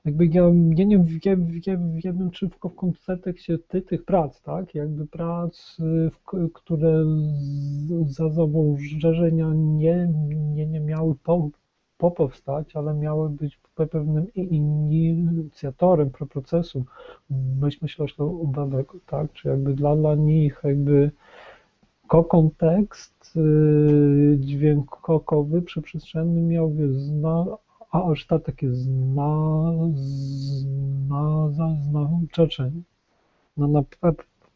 [0.05, 0.43] jakby ja,
[0.76, 2.74] ja nie wiem, wiem, wiem, czy w, w
[3.07, 5.76] kontekście ty, tych prac, tak, jakby prac,
[6.11, 7.05] w, które
[8.07, 10.09] za założenia nie,
[10.55, 11.51] nie, nie miały po,
[11.99, 16.84] powstać, ale miały być pewnym inicjatorem procesu
[17.82, 19.32] myślowo-obawego, tak?
[19.32, 21.11] Czy jakby dla, dla nich jakby
[22.09, 27.47] kontekst yy, dźwiękowy, przyprzestrzenny miał zna,
[27.90, 29.72] a aż ta takie zna,
[31.09, 31.49] zna,
[32.30, 32.82] znaczenie.
[33.57, 33.84] No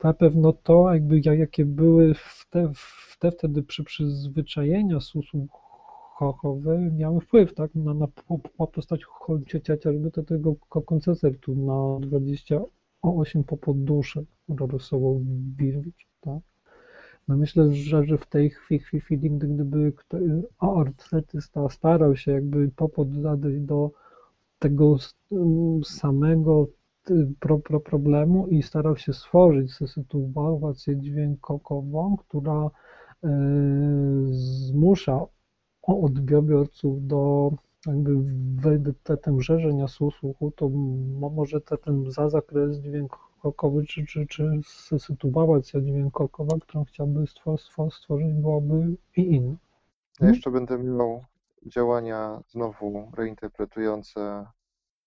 [0.02, 5.46] na pewno to, jakby jakie były w te, w te wtedy przy przyzwyczajenia słuchu
[6.20, 8.06] kochowe miały wpływ tak, na, na
[8.72, 10.54] postać chociażby tego
[10.86, 15.18] koncertu na 28 poduszek Radosława
[15.58, 16.06] Birwicz.
[16.20, 16.40] Tak?
[17.28, 19.92] No myślę, że, że w tej chwili, gdyby
[20.58, 23.90] artysta starał się jakby popoddać do
[24.58, 24.96] tego
[25.84, 26.66] samego
[27.40, 32.70] pro, pro problemu i starał się stworzyć sytuację dźwiękową, która
[33.24, 33.30] e,
[34.30, 35.26] zmusza
[35.82, 37.50] odbiorców do
[37.86, 40.68] jakby ten żerzenia słuchu, to
[41.30, 44.60] może ten za zakres dźwiękowy, czy, czy, czy
[44.98, 47.24] sytuacja dźwiękowa, którą chciałby
[47.90, 49.56] stworzyć, byłaby i inna.
[50.20, 51.24] Ja jeszcze będę miał
[51.66, 54.46] działania znowu reinterpretujące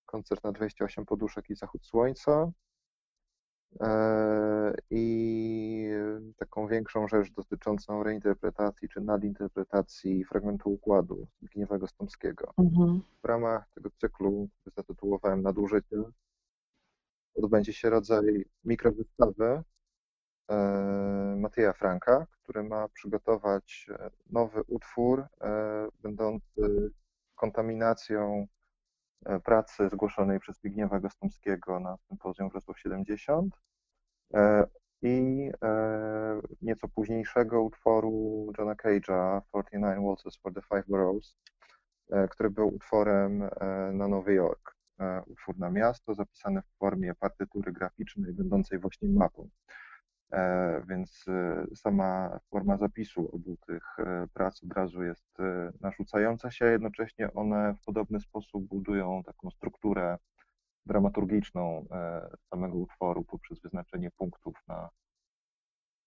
[0.05, 2.51] koncert na 28 poduszek i zachód słońca.
[3.81, 5.89] E, i
[6.37, 12.53] taką większą rzecz dotyczącą reinterpretacji czy nadinterpretacji fragmentu układu Zbigniewa Stomskiego.
[12.57, 13.01] Mhm.
[13.23, 16.03] W ramach tego cyklu zatytułowałem Nadużycie
[17.35, 19.63] odbędzie się rodzaj mikrowystawy
[21.37, 23.87] Matieja Franka, który ma przygotować
[24.29, 25.25] nowy utwór
[26.03, 26.91] będący
[27.35, 28.47] kontaminacją
[29.39, 33.55] pracy zgłoszonej przez Zbigniewa Gostomskiego na sympozjum Wrocław 70
[35.01, 35.49] i
[36.61, 41.37] nieco późniejszego utworu Johna Cage'a 49 Waltzes for the Five Boroughs,
[42.29, 43.49] który był utworem
[43.93, 44.73] na Nowy Jork.
[45.27, 49.49] Utwór na miasto, zapisany w formie partytury graficznej, będącej właśnie mapą.
[50.87, 51.25] Więc
[51.75, 53.83] sama forma zapisu obu tych
[54.33, 55.37] prac od razu jest
[55.81, 60.17] narzucająca się, jednocześnie one w podobny sposób budują taką strukturę
[60.85, 61.85] dramaturgiczną
[62.49, 64.89] samego utworu poprzez wyznaczenie punktów na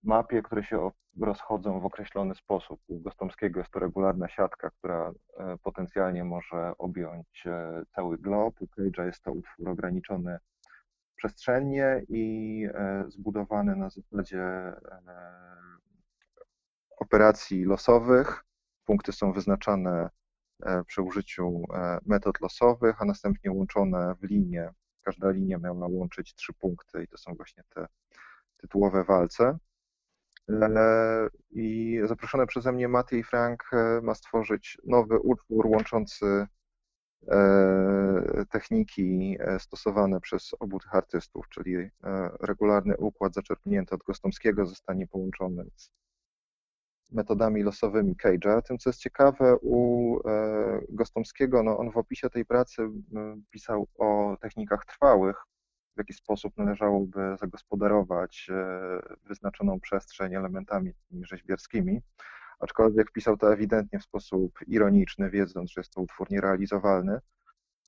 [0.03, 0.91] mapie, które się
[1.21, 2.81] rozchodzą w określony sposób.
[2.89, 8.63] U Gostomskiego jest to regularna siatka, która e, potencjalnie może objąć e, cały glob.
[8.63, 10.39] U Cage'a jest to utwór ograniczony
[11.17, 14.43] przestrzennie i e, zbudowany na zasadzie
[16.97, 18.45] operacji losowych.
[18.85, 20.11] Punkty są wyznaczane
[20.87, 21.63] przy użyciu
[22.07, 24.71] metod losowych, a następnie łączone w linie.
[25.03, 27.87] Każda linia miała łączyć trzy punkty i to są właśnie te
[28.57, 29.59] tytułowe walce.
[31.51, 36.47] I zaproszony przeze mnie Matej Frank e, ma stworzyć nowy utwór łączący
[37.29, 41.91] e, techniki e, stosowane przez obu tych artystów, czyli
[42.41, 45.91] regularny układ zaczerpnięty od Gostomskiego zostanie połączony z
[47.11, 48.63] metodami losowymi Cage'a.
[48.63, 50.19] Tym, co jest ciekawe u
[50.89, 52.89] Gostomskiego, no on w opisie tej pracy
[53.51, 55.37] pisał o technikach trwałych,
[55.97, 60.93] w jaki sposób należałoby zagospodarować e, wyznaczoną przestrzeń elementami
[61.23, 62.01] rzeźbierskimi,
[62.61, 67.21] aczkolwiek pisał to ewidentnie w sposób ironiczny, wiedząc, że jest to utwór nierealizowalny.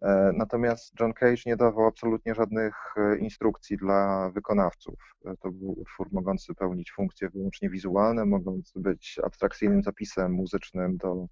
[0.03, 5.15] E, natomiast John Cage nie dawał absolutnie żadnych e, instrukcji dla wykonawców.
[5.41, 11.27] To był utwór mogący pełnić funkcje wyłącznie wizualne, mogący być abstrakcyjnym zapisem muzycznym do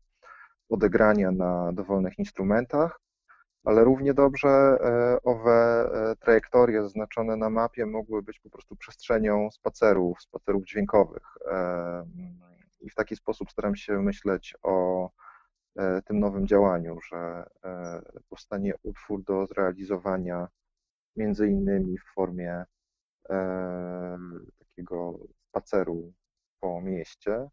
[0.68, 3.00] odegrania na dowolnych instrumentach,
[3.64, 9.50] ale równie dobrze e, owe e, trajektorie zaznaczone na mapie mogły być po prostu przestrzenią
[9.50, 11.22] spacerów, spacerów dźwiękowych.
[11.50, 12.06] E,
[12.80, 15.10] I w taki sposób staram się myśleć o
[16.05, 17.45] tym nowym działaniu, że
[18.29, 20.49] powstanie utwór do zrealizowania
[21.16, 22.64] między innymi w formie
[24.59, 25.18] takiego
[25.49, 26.12] spaceru
[26.61, 27.49] po mieście,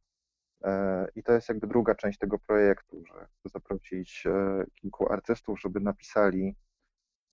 [1.16, 5.80] i to jest jakby druga część tego projektu, że chcę zaprosić e, kilku artystów, żeby
[5.80, 6.56] napisali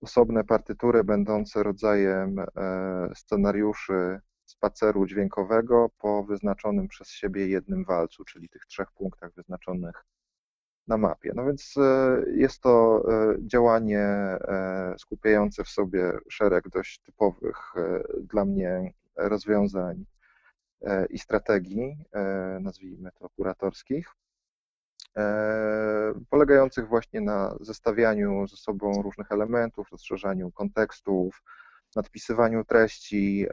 [0.01, 2.45] osobne partytury będące rodzajem e,
[3.15, 10.05] scenariuszy spaceru dźwiękowego po wyznaczonym przez siebie jednym walcu, czyli tych trzech punktach wyznaczonych
[10.91, 11.31] na mapie.
[11.35, 13.03] No więc e, jest to
[13.39, 14.07] działanie
[14.97, 17.73] skupiające w sobie szereg dość typowych
[18.21, 20.05] dla mnie rozwiązań
[20.81, 24.15] E, i strategii, e, nazwijmy to kuratorskich,
[25.17, 31.43] e, polegających właśnie na zestawianiu ze sobą różnych elementów, rozszerzaniu kontekstów,
[31.95, 33.45] nadpisywaniu treści,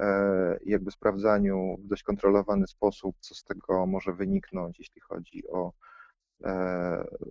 [0.65, 5.73] jakby sprawdzaniu w dość kontrolowany sposób, co z tego może wyniknąć, jeśli chodzi o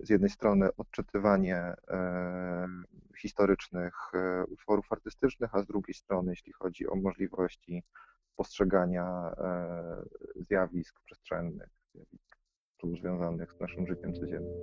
[0.04, 1.74] z jednej strony odczytywanie
[3.18, 3.94] historycznych
[4.48, 7.84] utworów artystycznych, a z drugiej strony, jeśli chodzi o możliwości
[8.36, 10.04] postrzegania e,
[10.36, 12.38] zjawisk przestrzennych, zjawisk
[13.02, 14.54] związanych z naszym życiem codziennym.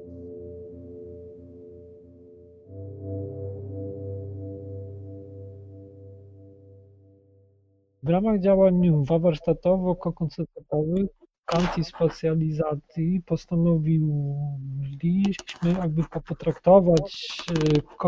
[8.03, 8.81] W ramach działań
[9.21, 11.09] warsztatowo-konceptowych
[11.47, 17.55] antispecjalizacji postanowiliśmy jakby potraktować e,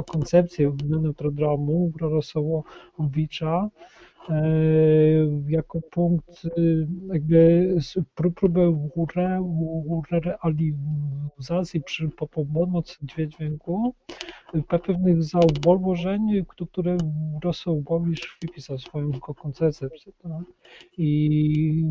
[0.03, 3.71] koncepcję neutrodromu Rorosowicza E,
[5.49, 7.75] jako punkt y, jakby
[8.15, 8.89] próbę
[10.11, 13.95] realizacji przy pomocy dźwięku
[14.69, 16.97] pewnych zauważeń, które
[17.45, 19.89] Rosołowicz wypisał swoją koncepcję.
[20.99, 21.85] I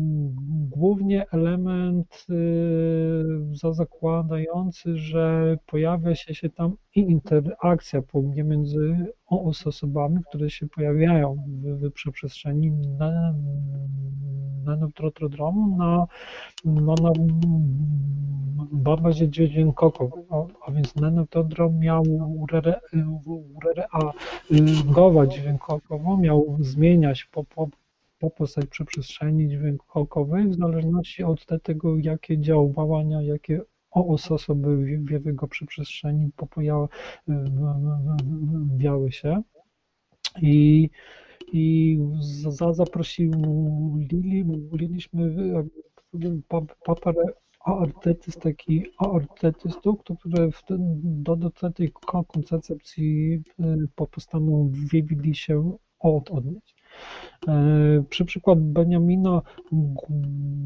[0.70, 11.36] głównie element y, zakładający, że pojawia się, się tam interakcja pomiędzy osobami, które się pojawiają
[11.62, 13.34] w, w przestrzeni na,
[14.64, 14.76] na na,
[16.66, 17.12] na,
[18.72, 22.04] na bazie dźwiękowej, a, a więc neutrotrodrom miał
[23.76, 27.68] reagować dźwiękowo, miał zmieniać po, po,
[28.18, 33.60] po postać przestrzeni dźwiękowej w zależności od tego, jakie działania, jakie
[33.90, 36.88] osoby w jego przestrzeni pojawiały
[39.12, 39.42] się.
[40.42, 40.90] I
[41.52, 41.98] i
[42.48, 45.34] za, zaprosiliśmy
[47.02, 47.24] parę
[47.64, 51.92] artystek i artystów, które w tym, do, do tej
[52.26, 53.42] koncepcji
[53.94, 56.75] postanowili się od, odnieść.
[57.48, 59.42] E, przy przykład Beniamina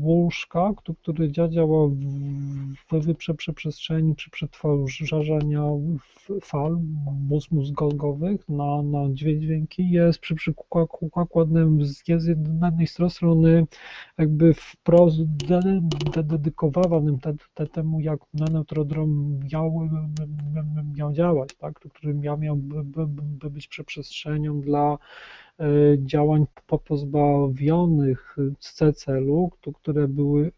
[0.00, 0.72] Głuszka,
[1.02, 2.86] który działał w
[3.34, 5.64] przeprzestrzeni przy przetwarzania
[6.42, 6.78] fal
[7.50, 13.66] mózgowych na, na dźwięki jest przy przykładem z jednej strony
[14.18, 15.22] jakby wprost
[16.24, 19.88] dedykowanym te, te, temu, jak neutrodrom miał,
[20.96, 21.74] miał działać, tak?
[21.74, 24.98] który miał, miał by, by być przeprzestrzenią dla
[25.98, 26.46] działań
[26.84, 30.52] pozbawionych z celu, które były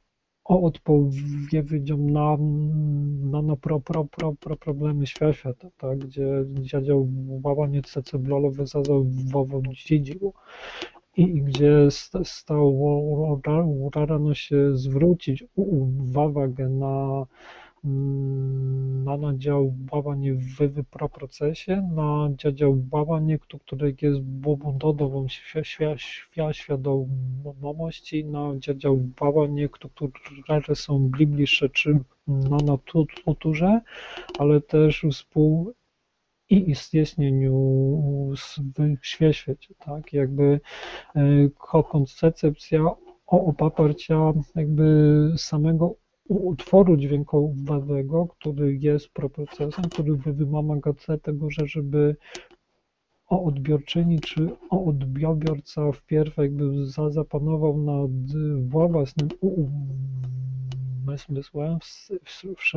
[0.44, 2.36] odpowiedzią na,
[3.30, 7.09] na, na pro, pro, pro, pro problemy świata, tak, gdzie dziadział
[7.44, 10.32] łamanie cecyblolowe zazawowo dziedziło
[11.16, 11.88] i gdzie
[12.24, 13.40] stało
[13.94, 17.26] rano się zwrócić uwagę na
[17.85, 25.28] Mm, na działanie w procesie, na działanie, które jest budową
[26.53, 29.68] świadomości, na działanie,
[30.43, 32.57] które są bliższe czy na
[33.26, 33.80] naturze,
[34.39, 35.72] ale też współ
[36.51, 37.55] i istnieniu
[39.01, 40.61] w świecie, tak, jakby
[41.14, 42.80] e, koncepcja
[43.26, 46.01] oparcia jakby samego
[46.39, 52.16] utworu dźwiękowego, który jest procesem, który wymaga tego, że żeby
[53.28, 58.11] o odbiorczyni czy o odbiorca wpierw jakby zapanował nad
[58.68, 59.28] własnym
[61.03, 61.78] umysłem,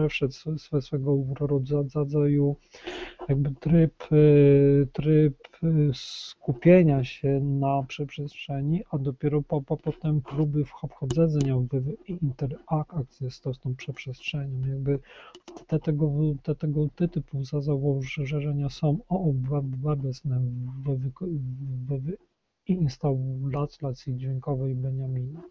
[0.09, 0.33] wszedł
[0.81, 2.55] swego rodzaju
[3.29, 10.65] jakby tryb, y, tryb y, skupienia się na przestrzeni, a dopiero po, po potem próby
[10.65, 14.67] wchodzenia w interakcję z, z tą przeprzestrzenią.
[14.67, 14.99] Jakby
[15.67, 16.11] te, tego,
[16.43, 18.97] te, tego typu założenia są
[19.83, 20.39] obecne
[20.85, 21.11] w, w,
[21.89, 22.11] w
[22.67, 25.41] instalacji dźwiękowej Beniamina.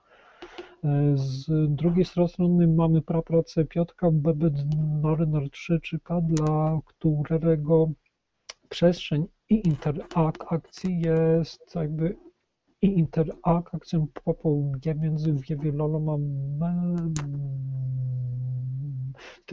[1.15, 4.11] Z drugiej strony mamy pracę Piotka
[5.03, 7.91] Bednarczyka, dla którego
[8.69, 12.17] przestrzeń i interakcji jest jakby
[12.83, 14.07] i interakcją
[14.95, 16.17] między wieloma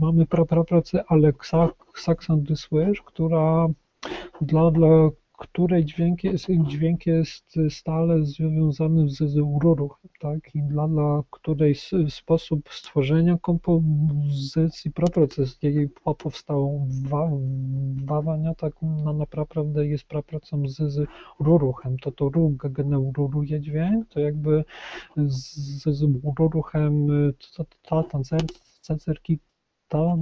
[0.00, 0.26] mamy
[0.64, 3.66] pracę Alexa Saxon Dyswish, która
[4.40, 4.88] dla, dla
[5.42, 10.54] której dźwięk jest, dźwięk jest stale związany z, z ruchem, tak?
[10.54, 11.74] I dla, dla której
[12.08, 15.88] sposób stworzenia kompozycji, proces jej
[16.18, 21.08] powstawania, tak na, naprawdę jest pracą z, z.
[22.02, 24.64] To to ruch generuje dźwięk, to jakby
[25.16, 26.02] z, z
[26.54, 27.06] ruchem
[27.56, 28.02] ta, ta,
[28.86, 29.38] tancerki,
[29.88, 30.16] ta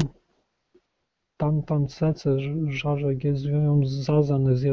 [1.41, 2.36] tam tam cece
[2.68, 4.66] żarzek jest związany z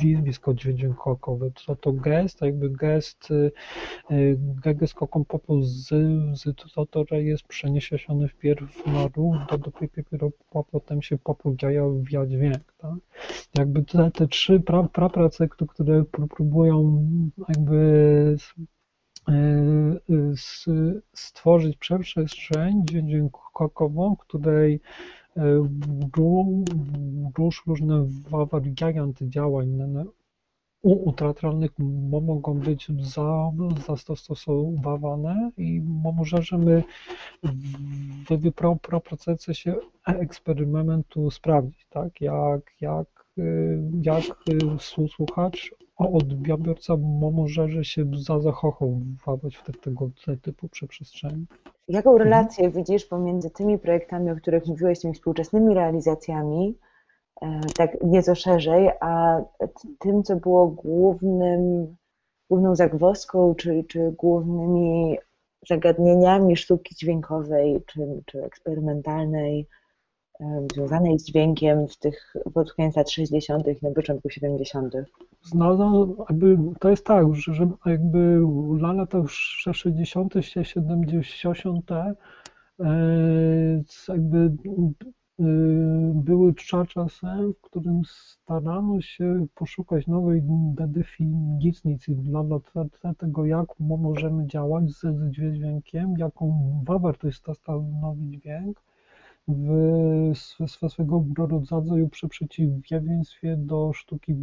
[0.00, 1.50] zjawisko dźwiękowe.
[1.66, 3.52] To to gest, jakby gest, y,
[4.10, 4.38] y,
[4.74, 5.88] gest kokompopu z,
[6.38, 10.30] z to, to jest przeniesiony wpierw na ruch, do dopiero
[10.70, 12.74] potem się popogajawia dźwięk.
[12.78, 12.94] Tak?
[13.58, 17.06] Jakby te, te trzy pra, prace, które próbują
[17.48, 18.36] jakby
[21.14, 24.80] stworzyć przestrzeń dźwiękową, której
[25.36, 25.40] y,
[27.66, 28.06] różne
[28.80, 29.68] warianty działań
[30.82, 31.70] utratralnych
[32.22, 33.50] mogą być za,
[33.86, 35.80] zastosowane i
[36.16, 36.82] możemy
[38.28, 38.52] w
[39.00, 39.74] procesie
[40.06, 43.26] eksperymentu sprawdzić, tak, jak, jak,
[44.02, 44.24] jak
[45.08, 46.96] słuchacz odbiorca
[47.32, 48.04] może się
[48.40, 50.10] zachowywać w te, tego
[50.42, 51.46] typu przestrzeni.
[51.88, 52.28] Jaką Mhm.
[52.28, 56.78] relację widzisz pomiędzy tymi projektami, o których mówiłeś, tymi współczesnymi realizacjami,
[57.42, 59.40] e, tak nieco szerzej, a
[59.98, 61.96] tym, co było głównym,
[62.50, 65.18] główną zagwozdką, czy, czy głównymi
[65.68, 69.68] zagadnieniami sztuki dźwiękowej, czy, czy eksperymentalnej,
[70.74, 73.66] związanej z dźwiękiem w tych pod koniec lat 60.
[73.68, 74.94] i na początku 70.
[75.42, 78.40] Znalazł, jakby, to jest tak, że, że jakby
[78.80, 82.14] na lata 60., 70., e,
[84.08, 85.44] jakby e,
[86.14, 90.42] były cza- czasem, w którym starano się poszukać nowej
[90.74, 90.88] de-
[91.62, 92.58] definicji dla, dla
[93.02, 98.82] te- tego, jak mo- możemy działać z, z dźwiękiem, jaką wartość sta- stanowi dźwięk
[99.48, 100.32] w
[100.66, 101.24] swe- swego
[101.70, 104.34] rodzaju przeciwieństwie do sztuki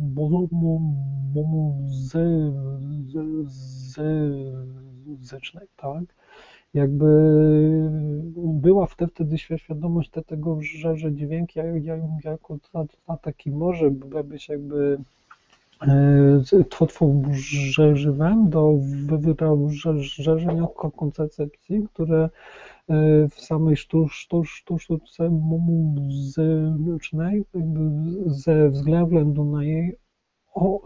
[5.05, 6.03] muzycznej, tak?
[6.73, 7.07] Jakby
[8.35, 13.51] była wtedy, wtedy świadomość te- tego, że, że dźwięk ja- ja- jako ta- ta- taki
[13.51, 13.91] może
[14.23, 14.97] być jakby
[15.87, 18.73] e, tworzywem do
[20.17, 22.29] wyrażenia koncepcji, które
[23.29, 27.43] w samej sztu- sztu- sztu- sztuce muzycznej
[28.25, 29.95] ze względu na jej
[30.53, 30.81] o,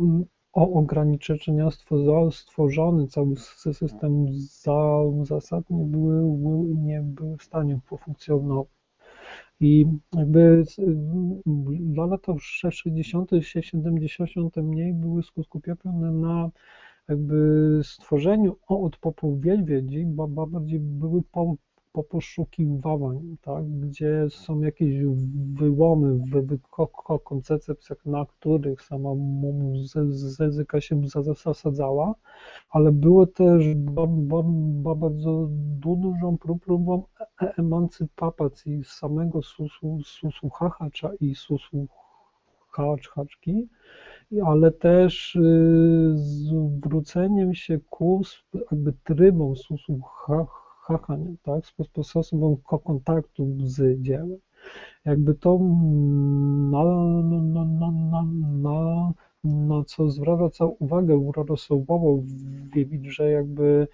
[0.53, 6.35] o ograniczenia stworzo- stworzony cały sy- system za, zasad nie były,
[6.75, 8.67] nie były w stanie funkcjonować.
[9.59, 9.85] I
[10.15, 10.63] jakby
[11.79, 13.31] dla lat 60.,
[13.61, 14.55] 70.
[14.57, 16.49] mniej były skupione na
[17.09, 21.21] jakby stworzeniu od podpowiedzi, bo bo bardziej były
[21.95, 24.95] po, po poszukiwań, tak, gdzie są jakieś
[25.53, 32.15] wyłomy w, w ko- ko- koncepcjach, na których sama muzyka się za- zasadzała,
[32.69, 34.43] ale było też ba, ba,
[34.83, 35.47] ba, bardzo
[35.79, 37.03] dużą prób- próbą
[37.41, 39.41] e- emancypacji samego
[40.49, 41.87] hachacza i susu
[42.71, 43.69] hacz, haczki,
[44.45, 48.21] ale też y, zwróceniem się ku
[48.71, 49.99] jakby trybom susu
[50.87, 54.37] ha- hachania, tak, spo- sposobom ko- kontaktu z dziełem.
[55.05, 55.59] Jakby to
[56.71, 56.83] na,
[57.23, 58.23] na, na, na,
[58.65, 59.13] na,
[59.43, 62.23] na co zwraca uwagę rosołową,
[62.75, 63.87] widzi, że jakby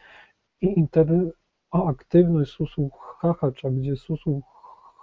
[0.62, 2.89] interaktywność susu
[3.20, 4.42] hachacza, gdzie susu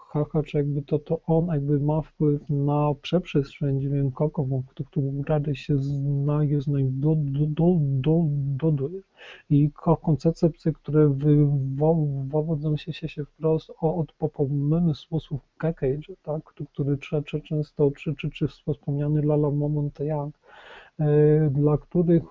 [0.09, 7.48] hachacz jakby to, to on jakby ma wpływ na przeprzestrzeń dźwiękową, która się znaje, znajduje.
[9.50, 17.40] I ko- koncepcje, które wywodzą się, się, się wprost od pomysłów Cage, tak, który czy,
[17.40, 20.30] często, czy, czy, czy wspomniany Lala Monteyak,
[21.50, 22.22] dla których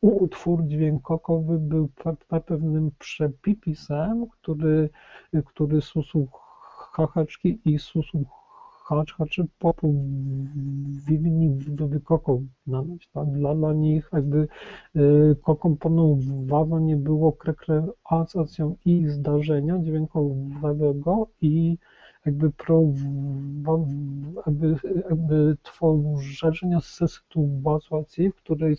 [0.00, 4.90] utwór dźwiękowy był pe- pewnym przepisem, który,
[5.46, 6.28] który susu
[7.06, 8.24] hachaczki i susu
[8.90, 13.30] hacz, haczy powinni wykoko znaleźć, tak?
[13.30, 14.48] Dla, dla nich jakby
[14.96, 21.78] y, komponowanie było kreacją i zdarzenia dźwiękowego i
[22.26, 22.82] jakby, pro,
[24.46, 24.76] jakby,
[25.10, 28.76] jakby tworzenia sytuacji, w której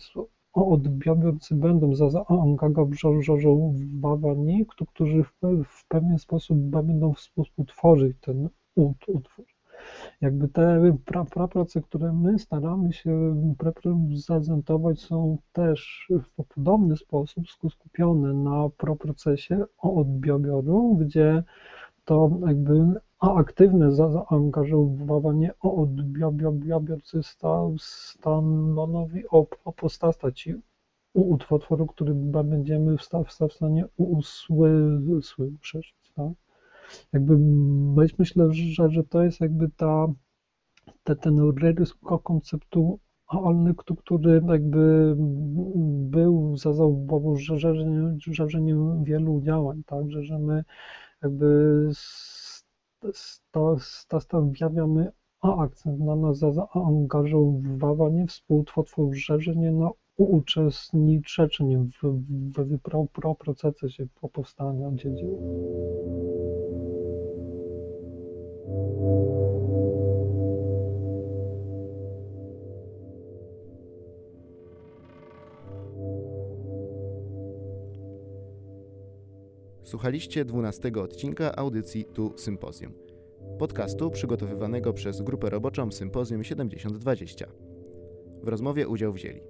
[0.52, 5.32] odbiorcy będą zaangażowani, którzy w,
[5.88, 9.46] pewien sposób będą współtworzyć ten ut- utwór.
[10.20, 13.36] Jakby te pra, pra, prace, które my staramy się
[14.26, 21.42] prezentować, są też w podobny sposób skupione na procesie odbioru, gdzie
[22.04, 23.00] to jakby
[23.30, 25.52] aktywne zaangażowanie
[26.44, 27.20] odbiorcy
[27.78, 29.28] stanowi
[29.64, 30.54] o postaci
[31.14, 35.94] utworu, który będziemy w stanie usłyszeć.
[36.14, 36.32] Tak?
[37.12, 37.38] Jakby
[38.18, 40.06] myślę, że, że to jest jakby ta,
[41.04, 41.94] te, ten rys
[42.24, 45.14] konceptualny, który jakby
[46.10, 50.64] był za zauważeniem wielu działań, tak, że, że my
[51.22, 51.88] jakby
[53.78, 65.38] stawiamy akcent na, zaangażowanie, współtworzenie, na uczestniczenie w, w, w pro, pro procesie powstania dzieł.
[79.92, 82.92] Słuchaliście 12 odcinka audycji Tu Sympozjum,
[83.58, 87.46] podcastu przygotowywanego przez grupę roboczą Sympozjum 7020.
[88.42, 89.40] W rozmowie udział wzięli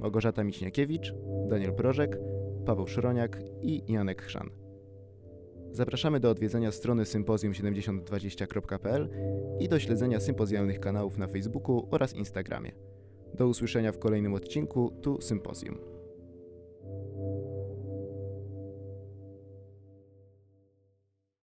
[0.00, 1.14] Małgorzata Miśniakiewicz,
[1.48, 2.18] Daniel Prożek,
[2.66, 4.50] Paweł Szroniak i Janek Chrzan.
[5.72, 9.08] Zapraszamy do odwiedzenia strony sympozjum7020.pl
[9.60, 12.72] i do śledzenia sympozjalnych kanałów na Facebooku oraz Instagramie.
[13.34, 15.97] Do usłyszenia w kolejnym odcinku Tu Sympozjum.